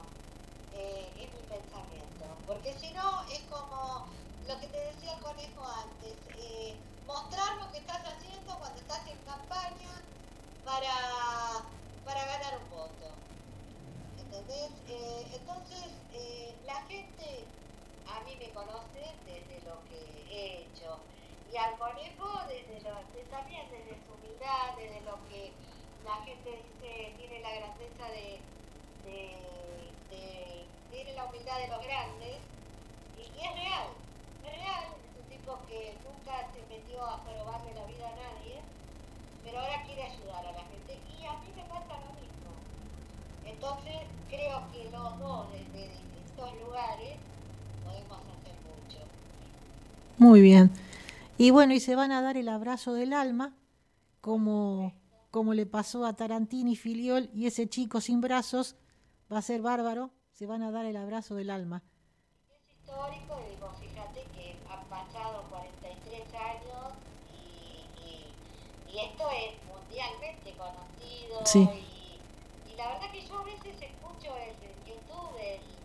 Eh, 0.79 1.11
es 1.19 1.33
mi 1.33 1.41
pensamiento. 1.49 2.07
Porque 2.47 2.73
si 2.79 2.93
no, 2.93 3.23
es 3.33 3.41
como 3.51 4.07
lo 4.47 4.61
que 4.61 4.67
te 4.69 4.79
decía 4.79 5.13
el 5.15 5.21
conejo 5.21 5.63
antes. 5.67 6.17
eh, 6.39 6.77
mostrar 7.07 7.57
lo 7.59 7.71
que 7.73 7.79
estás 7.79 8.03
haciendo 8.05 8.59
cuando 8.59 8.81
estás 8.81 9.07
en 9.09 9.19
campaña 9.25 10.05
para, 10.65 11.71
para 12.05 12.25
ganar 12.27 12.59
un 12.63 12.71
voto. 12.71 13.23
¿Entendés? 14.19 14.71
Eh, 14.89 15.27
entonces, 15.35 15.85
eh, 16.13 16.55
la 16.65 16.83
gente 16.87 17.53
a 18.07 18.21
mí 18.21 18.37
me 18.37 18.53
conoce 18.53 19.03
desde 19.25 19.61
lo 19.63 19.83
que 19.85 19.99
he 20.31 20.63
hecho. 20.63 21.07
Y 21.53 21.57
al 21.57 21.77
conejo 21.79 22.27
desde 22.49 22.81
lo, 22.83 23.01
también 23.31 23.71
desde 23.71 24.05
su 24.05 24.13
humildad, 24.15 24.77
desde 24.77 25.01
lo 25.03 25.25
que 25.29 25.53
la 26.05 26.17
gente 26.25 26.51
dice, 26.51 27.15
tiene 27.17 27.41
la 27.41 27.53
grandeza 27.55 28.05
de, 28.09 28.43
tiene 30.91 31.13
la 31.15 31.25
humildad 31.27 31.59
de 31.59 31.69
los 31.69 31.83
grandes, 31.85 32.43
y 33.17 33.23
es 33.23 33.53
real, 33.55 34.06
real, 34.57 34.85
es 34.97 35.13
un 35.21 35.29
tipo 35.29 35.59
que 35.69 35.95
nunca 36.05 36.49
se 36.53 36.61
metió 36.73 37.05
a 37.05 37.19
jorobarle 37.19 37.75
la 37.75 37.85
vida 37.87 38.09
a 38.09 38.17
nadie, 38.17 38.61
pero 39.45 39.61
ahora 39.61 39.83
quiere 39.85 40.03
ayudar 40.03 40.47
a 40.47 40.53
la 40.53 40.65
gente, 40.65 40.99
y 41.13 41.27
a 41.27 41.33
mí 41.39 41.49
me 41.55 41.65
pasa 41.65 41.95
lo 42.01 42.13
mismo. 42.21 42.51
Entonces 43.45 43.97
creo 44.29 44.63
que 44.73 44.91
los 44.91 45.19
dos 45.19 45.53
desde 45.53 45.89
distintos 45.89 46.53
lugares 46.65 47.17
podemos 47.85 48.19
hacer 48.19 48.57
mucho. 48.67 48.99
Muy 50.19 50.41
bien. 50.41 50.71
Y 51.39 51.51
bueno, 51.51 51.75
y 51.75 51.81
se 51.81 51.95
van 51.95 52.13
a 52.13 52.23
dar 52.23 52.37
el 52.37 52.49
abrazo 52.49 52.95
del 52.95 53.13
alma, 53.13 53.55
como, 54.21 54.95
como 55.31 55.55
le 55.55 55.67
pasó 55.67 56.07
a 56.07 56.15
Tarantini, 56.15 56.77
Filiol, 56.77 57.31
y 57.35 57.47
ese 57.47 57.69
chico 57.69 58.01
sin 58.01 58.21
brazos 58.21 58.77
va 59.31 59.39
a 59.39 59.43
ser 59.43 59.61
bárbaro, 59.61 60.11
se 60.33 60.47
van 60.47 60.63
a 60.63 60.71
dar 60.71 60.87
el 60.87 60.97
abrazo 60.97 61.35
del 61.35 61.51
alma. 61.51 61.83
Es 62.49 62.75
histórico, 62.75 63.39
digo, 63.51 63.71
años 66.37 66.93
y, 67.33 67.89
y, 68.01 68.35
y 68.93 68.99
esto 69.01 69.29
es 69.31 69.65
mundialmente 69.67 70.55
conocido. 70.57 71.45
Sí. 71.47 71.61
Y, 71.61 72.21
y 72.71 72.75
la 72.77 72.89
verdad 72.89 73.11
que 73.13 73.27
yo 73.27 73.39
a 73.39 73.45
veces 73.45 73.81
escucho 73.83 74.37
en, 74.37 74.55
YouTube, 74.87 75.37
el- 75.41 75.77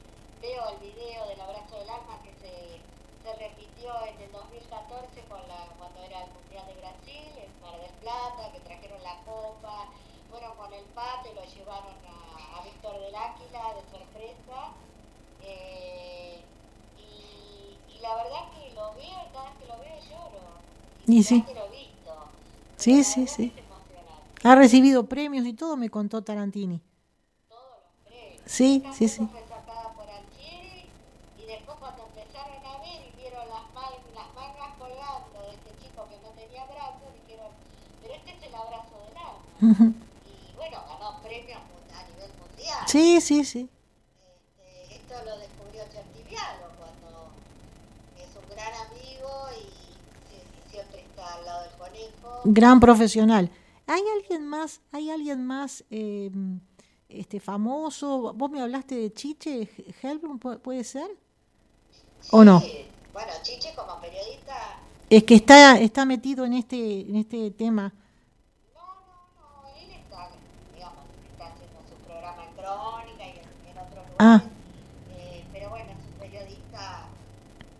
veo 0.42 0.70
el 0.70 0.78
video 0.80 1.28
del 1.28 1.40
abrazo 1.42 1.78
del 1.80 1.90
alma 1.90 2.22
que 2.24 2.34
se, 2.34 2.82
se 3.24 3.36
repitió 3.38 3.94
en 4.08 4.20
el 4.22 4.32
2014 4.32 5.22
con 5.30 5.48
la, 5.48 5.68
cuando 5.78 6.02
era 6.04 6.24
el 6.26 6.32
Mundial 6.34 6.66
de 6.68 6.74
Brasil, 6.82 7.32
en 7.38 7.62
Mar 7.62 7.80
del 7.80 7.92
Plata, 8.02 8.52
que 8.52 8.60
trajeron 8.62 9.02
la 9.04 9.22
copa. 9.24 9.90
Bueno, 10.30 10.56
con 10.56 10.74
el 10.74 10.86
pate 10.86 11.34
lo 11.36 11.44
llevaron 11.46 11.94
a, 12.08 12.58
a 12.60 12.64
Víctor 12.64 13.00
del 13.00 13.14
Águila 13.16 13.74
de 13.76 13.90
sorpresa. 13.92 14.74
Eh, 15.42 16.40
y, 16.40 16.44
y 16.44 16.61
la 18.02 18.16
verdad 18.16 18.52
que 18.54 18.74
lo 18.74 18.94
veo 18.94 19.04
y 19.04 19.34
cada 19.34 19.46
vez 19.46 19.54
que 19.60 19.68
lo 19.68 19.78
veo 19.80 19.96
lloro. 20.10 20.42
Y 21.08 21.24
cada 21.24 21.30
sí. 21.30 21.42
que 21.44 21.54
lo 21.54 21.70
visto. 21.70 22.14
Sí, 22.78 23.04
sí, 23.04 23.28
sí. 23.28 23.54
Ha 24.44 24.56
recibido 24.56 25.06
premios 25.06 25.46
y 25.46 25.54
todo, 25.54 25.78
me 25.78 25.90
contó 25.90 26.24
Tarantini. 26.24 26.82
Todos 27.48 27.62
los 27.78 28.12
premios. 28.12 28.42
Sí, 28.46 28.84
sí, 28.94 29.08
sí. 29.08 29.28
fue 29.28 29.42
sacada 29.42 29.94
por 29.94 30.10
Alfieri 30.10 30.90
y 31.38 31.46
después 31.46 31.78
cuando 31.78 32.04
empezaron 32.08 32.58
a 32.66 32.78
ver 32.82 33.02
y 33.08 33.22
vieron 33.22 33.48
las, 33.48 33.72
man- 33.74 34.02
las 34.16 34.34
mangas 34.34 34.74
colgando 34.80 35.42
de 35.46 35.54
este 35.54 35.70
chico 35.84 36.08
que 36.10 36.18
no 36.26 36.30
tenía 36.34 36.66
brazos, 36.66 37.14
dijeron, 37.22 37.52
pero 38.02 38.14
este 38.16 38.32
es 38.32 38.44
el 38.44 38.56
abrazo 38.56 38.98
del 39.06 39.18
alma. 39.18 39.46
Ujú. 39.62 39.94
Y 40.26 40.56
bueno, 40.56 40.78
ganó 40.90 41.22
premios 41.22 41.62
a 41.94 42.04
nivel 42.10 42.32
mundial. 42.42 42.80
Sí, 42.88 43.22
sí, 43.22 43.46
sí. 43.46 43.70
Este, 43.70 44.96
esto 44.96 45.14
lo 45.24 45.38
descubrió 45.38 45.84
Chertiviano 45.94 46.66
cuando 46.82 47.30
gran 48.56 48.74
amigo 48.88 49.30
y, 49.54 50.72
siempre 50.72 51.06
está 51.32 51.40
al 51.40 51.46
lado 51.46 51.64
del 51.64 51.72
conejo. 51.78 52.42
Gran 52.46 52.80
profesional. 52.80 53.50
¿Hay 53.88 54.02
alguien 54.18 54.48
más, 54.48 54.82
hay 54.92 55.10
alguien 55.10 55.46
más 55.46 55.84
eh, 55.90 56.32
este 57.10 57.40
famoso? 57.40 58.34
Vos 58.34 58.52
me 58.52 58.62
hablaste 58.62 58.96
de 58.96 59.14
Chiche 59.14 59.70
Helblum, 60.02 60.40
¿puede 60.40 60.84
ser? 60.84 61.10
¿O 62.32 62.44
no? 62.44 62.62
Bueno, 63.14 63.32
Chiche 63.44 63.74
como 63.76 64.00
periodista... 64.00 64.80
Es 65.10 65.24
que 65.26 65.36
está, 65.36 65.78
está 65.78 66.06
metido 66.06 66.46
en 66.46 66.54
este, 66.54 67.02
en 67.02 67.18
este 67.18 67.52
tema. 67.52 67.94
No, 68.74 68.80
no, 68.80 69.62
no, 69.62 69.68
él 69.78 69.92
está, 69.92 70.30
digamos, 70.74 71.04
está 71.34 71.48
haciendo 71.48 71.80
su 71.90 71.96
programa 72.08 72.46
en 72.46 72.54
Crónica 72.54 73.26
y 73.28 73.32
en, 73.32 73.72
en 73.72 73.78
otros 73.78 74.08
lugares. 74.08 74.18
Ah. 74.20 74.42
Eh, 75.18 75.44
pero 75.52 75.70
bueno, 75.70 75.92
es 75.92 75.98
un 75.98 76.14
periodista, 76.18 77.10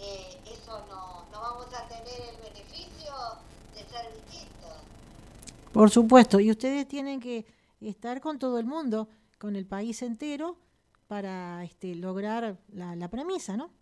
eh, 0.00 0.38
eso 0.46 0.80
no, 0.88 1.24
no 1.30 1.40
vamos 1.40 1.66
a 1.74 1.86
tener 1.88 2.20
el 2.30 2.36
beneficio 2.42 3.12
de 3.74 3.84
ser 3.84 4.12
distintos. 4.14 4.76
Por 5.72 5.90
supuesto, 5.90 6.40
y 6.40 6.50
ustedes 6.50 6.88
tienen 6.88 7.20
que 7.20 7.46
estar 7.80 8.20
con 8.20 8.38
todo 8.38 8.58
el 8.58 8.66
mundo, 8.66 9.08
con 9.38 9.56
el 9.56 9.66
país 9.66 10.02
entero, 10.02 10.56
para 11.10 11.64
este, 11.64 11.96
lograr 11.96 12.56
la, 12.68 12.94
la 12.94 13.08
premisa, 13.08 13.56
¿no? 13.56 13.72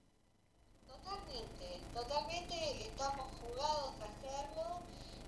Totalmente, 0.86 1.78
totalmente 1.92 2.54
estamos 2.88 3.26
jugados 3.42 3.92
a 4.00 4.04
hacerlo 4.08 4.80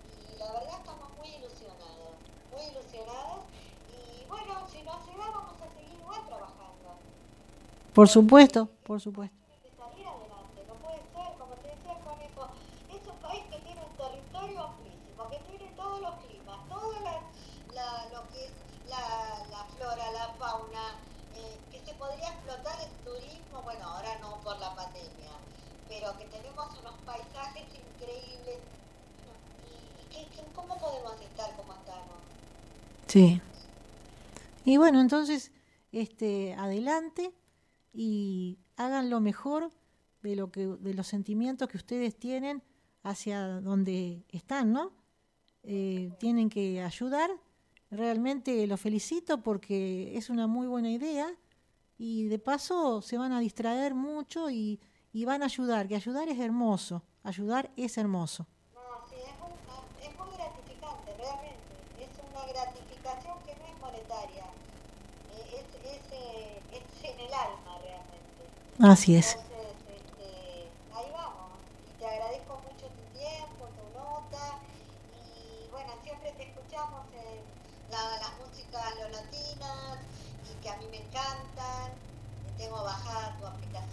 y 0.08 0.38
la 0.38 0.50
verdad 0.50 0.78
estamos 0.80 1.08
muy 1.18 1.28
ilusionados 1.28 2.16
muy 2.50 2.62
ilusionadas 2.72 3.44
y 3.92 4.26
bueno, 4.28 4.66
si 4.72 4.80
no 4.80 4.92
se 5.04 5.12
da 5.18 5.28
vamos 5.28 5.60
a 5.60 5.68
seguir 5.76 5.98
igual 6.00 6.24
trabajando. 6.26 6.88
Por 7.92 8.08
supuesto, 8.08 8.70
por 8.82 8.98
supuesto. 8.98 9.36
salir 9.76 10.06
adelante, 10.06 10.64
no 10.68 10.74
puede 10.80 11.04
ser, 11.12 11.36
como 11.38 11.52
te 11.60 11.68
decía 11.68 11.92
el 11.98 12.02
conejo, 12.02 12.48
es 12.96 13.02
un 13.12 13.18
país 13.20 13.44
que 13.50 13.58
tiene 13.60 13.80
un 13.84 13.94
territorio 14.00 14.60
amplísimo, 14.72 15.28
que 15.28 15.38
tiene 15.50 15.70
todos 15.76 16.00
los 16.00 16.14
climas, 16.24 16.58
todo 16.66 16.92
la, 17.04 17.20
la, 17.76 18.08
lo 18.08 18.26
que 18.32 18.46
es 18.46 18.52
la, 18.88 19.44
la 19.52 19.64
flora, 19.76 20.10
la 20.12 20.28
fauna, 20.40 20.96
eh, 21.36 21.58
que 21.70 21.80
se 21.80 21.94
podría 21.94 22.28
explotar 22.28 22.76
el 22.82 22.90
turismo, 23.04 23.62
bueno, 23.62 23.86
ahora 23.86 24.18
no 24.20 24.40
por 24.42 24.58
la 24.58 24.74
pandemia, 24.74 25.30
que 26.18 26.24
tenemos 26.24 26.66
unos 26.80 26.94
paisajes 27.04 27.64
increíbles. 27.68 28.58
¿Y, 29.68 30.16
y, 30.16 30.20
y 30.22 30.54
cómo 30.54 30.78
podemos 30.78 31.20
estar 31.20 31.54
como 31.56 31.74
estamos? 31.74 32.16
Sí. 33.06 33.40
Y 34.64 34.76
bueno, 34.78 35.00
entonces, 35.00 35.52
este, 35.92 36.54
adelante 36.54 37.32
y 37.92 38.58
hagan 38.76 39.10
lo 39.10 39.20
mejor 39.20 39.70
de 40.22 40.36
lo 40.36 40.50
que, 40.50 40.66
de 40.66 40.94
los 40.94 41.06
sentimientos 41.06 41.68
que 41.68 41.76
ustedes 41.76 42.18
tienen 42.18 42.62
hacia 43.02 43.60
donde 43.60 44.24
están, 44.30 44.72
¿no? 44.72 44.92
Eh, 45.62 46.12
tienen 46.18 46.48
que 46.48 46.82
ayudar. 46.82 47.30
Realmente 47.90 48.66
los 48.66 48.80
felicito 48.80 49.42
porque 49.42 50.16
es 50.16 50.30
una 50.30 50.46
muy 50.46 50.66
buena 50.66 50.90
idea 50.90 51.28
y 51.98 52.28
de 52.28 52.38
paso 52.38 53.02
se 53.02 53.18
van 53.18 53.32
a 53.32 53.40
distraer 53.40 53.94
mucho 53.94 54.48
y, 54.48 54.80
y 55.12 55.24
van 55.24 55.42
a 55.42 55.46
ayudar, 55.46 55.88
que 55.88 55.96
ayudar 55.96 56.28
es 56.28 56.38
hermoso, 56.38 57.02
ayudar 57.22 57.70
es 57.76 57.98
hermoso. 57.98 58.46
No, 58.74 58.80
sí, 59.08 59.16
es, 59.16 60.08
es 60.08 60.18
muy 60.18 60.36
gratificante, 60.36 61.16
realmente 61.16 61.60
gratificación 62.52 63.38
que 63.46 63.54
no 63.56 63.64
es 63.66 63.78
monetaria, 63.80 64.44
eh, 65.32 65.62
es, 65.62 65.66
es, 65.86 66.12
eh, 66.12 66.62
es, 66.72 67.04
en 67.04 67.20
el 67.20 67.32
alma 67.32 67.78
realmente. 67.78 68.42
Así 68.80 69.16
es. 69.16 69.34
Entonces, 69.34 69.76
este, 69.96 70.68
ahí 70.94 71.10
vamos. 71.12 71.58
Y 71.88 71.98
te 71.98 72.06
agradezco 72.06 72.60
mucho 72.60 72.86
tu 72.88 73.18
tiempo, 73.18 73.68
tu 73.76 73.98
nota. 73.98 74.58
Y 75.24 75.70
bueno, 75.70 75.92
siempre 76.02 76.32
te 76.32 76.50
escuchamos 76.50 77.06
en 77.14 77.44
la, 77.90 78.18
las 78.18 78.32
músicas 78.40 78.94
latinas 79.10 79.98
y 80.50 80.62
que 80.62 80.70
a 80.70 80.76
mí 80.78 80.86
me 80.90 80.98
encantan. 80.98 81.92
Tengo 82.58 82.82
bajada 82.82 83.36
tu 83.38 83.46
aplicación. 83.46 83.89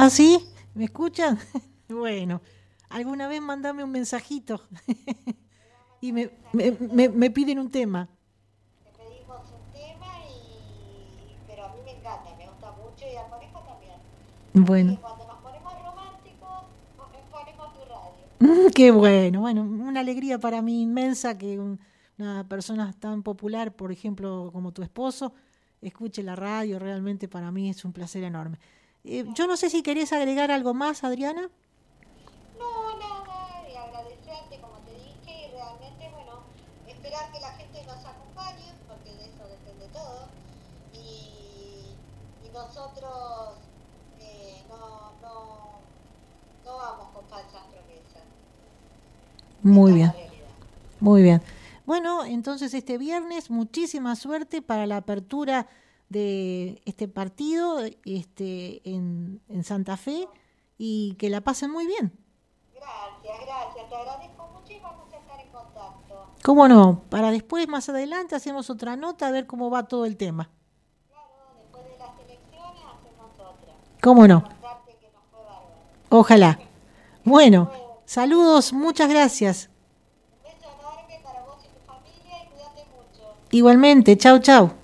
¿Ah, 0.00 0.10
sí? 0.10 0.48
¿Me 0.74 0.84
escuchan? 0.84 1.40
bueno, 1.88 2.40
alguna 2.88 3.26
vez 3.26 3.42
mandame 3.42 3.82
un 3.82 3.90
mensajito. 3.90 4.62
y 6.00 6.12
me, 6.12 6.30
me, 6.52 7.08
me, 7.08 7.30
piden 7.32 7.58
un 7.58 7.68
tema. 7.68 8.08
Te 8.84 8.92
pedimos 8.92 9.40
un 9.50 9.72
tema, 9.72 10.06
y, 10.30 11.34
pero 11.48 11.64
a 11.64 11.74
mí 11.74 11.80
me 11.84 11.90
encanta, 11.90 12.30
me 12.38 12.46
gusta 12.46 12.70
mucho 12.76 13.04
y 13.12 13.16
al 13.16 13.28
también. 13.66 13.94
Bueno. 14.54 14.98
cuando 15.00 15.26
nos 15.26 15.42
ponemos 15.42 15.72
románticos, 15.82 16.66
ponemos 17.32 17.74
tu 17.74 18.46
radio. 18.46 18.70
Qué 18.76 18.92
bueno, 18.92 19.40
bueno, 19.40 19.62
una 19.62 19.98
alegría 19.98 20.38
para 20.38 20.62
mí 20.62 20.80
inmensa 20.80 21.36
que 21.36 21.58
una 22.18 22.46
persona 22.48 22.92
tan 22.92 23.24
popular, 23.24 23.74
por 23.74 23.90
ejemplo, 23.90 24.50
como 24.52 24.70
tu 24.70 24.84
esposo, 24.84 25.32
escuche 25.82 26.22
la 26.22 26.36
radio, 26.36 26.78
realmente 26.78 27.26
para 27.26 27.50
mí 27.50 27.68
es 27.68 27.84
un 27.84 27.92
placer 27.92 28.22
enorme. 28.22 28.60
Eh, 29.04 29.24
yo 29.34 29.46
no 29.46 29.56
sé 29.56 29.70
si 29.70 29.82
querés 29.82 30.12
agregar 30.12 30.50
algo 30.50 30.74
más, 30.74 31.04
Adriana. 31.04 31.48
No, 32.58 32.98
nada, 32.98 33.68
y 33.72 33.76
agradecerte, 33.76 34.60
como 34.60 34.78
te 34.78 34.92
dije, 34.92 35.46
y 35.46 35.50
realmente, 35.52 36.10
bueno, 36.12 36.42
esperar 36.86 37.32
que 37.32 37.40
la 37.40 37.52
gente 37.52 37.84
nos 37.86 38.04
acompañe, 38.04 38.72
porque 38.86 39.14
de 39.14 39.24
eso 39.24 39.48
depende 39.48 39.86
todo, 39.92 40.28
y, 40.92 41.96
y 42.46 42.50
nosotros 42.52 43.54
eh, 44.20 44.62
no, 44.68 45.12
no, 45.22 45.80
no 46.64 46.76
vamos 46.76 47.08
con 47.14 47.24
falsas 47.28 47.62
promesas. 47.66 48.24
Muy 49.62 49.92
bien, 49.92 50.12
muy 51.00 51.22
bien. 51.22 51.42
Bueno, 51.86 52.24
entonces 52.24 52.74
este 52.74 52.98
viernes 52.98 53.48
muchísima 53.48 54.14
suerte 54.14 54.60
para 54.60 54.86
la 54.86 54.98
apertura 54.98 55.66
de 56.08 56.80
este 56.84 57.08
partido 57.08 57.80
este, 58.04 58.80
en, 58.88 59.40
en 59.48 59.64
Santa 59.64 59.96
Fe 59.96 60.28
y 60.78 61.14
que 61.14 61.28
la 61.28 61.40
pasen 61.40 61.70
muy 61.70 61.86
bien. 61.86 62.12
Gracias, 62.74 63.46
gracias. 63.46 63.88
Te 63.88 63.94
agradezco 63.94 64.48
mucho 64.48 64.72
y 64.72 64.80
vamos 64.80 65.12
a 65.12 65.16
estar 65.16 65.40
en 65.40 65.48
contacto. 65.50 66.30
¿Cómo 66.42 66.68
no? 66.68 67.02
Para 67.10 67.30
después, 67.30 67.68
más 67.68 67.88
adelante, 67.88 68.36
hacemos 68.36 68.70
otra 68.70 68.96
nota 68.96 69.26
a 69.26 69.30
ver 69.30 69.46
cómo 69.46 69.70
va 69.70 69.88
todo 69.88 70.06
el 70.06 70.16
tema. 70.16 70.50
Claro, 71.08 71.24
después 71.58 71.84
de 71.84 71.98
las 71.98 72.18
elecciones 72.20 72.82
hacemos 72.84 73.32
otra. 73.34 73.74
¿Cómo 74.00 74.26
no? 74.28 74.44
Ojalá. 76.10 76.58
Bueno, 77.24 77.70
saludos, 78.06 78.72
muchas 78.72 79.10
gracias. 79.10 79.68
Un 80.32 80.42
beso 80.44 80.70
enorme 80.78 81.20
para 81.22 81.44
vos 81.44 81.58
y 81.62 81.68
tu 81.68 81.84
familia 81.84 82.44
y 82.44 82.48
cuídate 82.48 82.86
mucho. 82.96 83.34
Igualmente, 83.50 84.16
chau, 84.16 84.38
chau. 84.38 84.77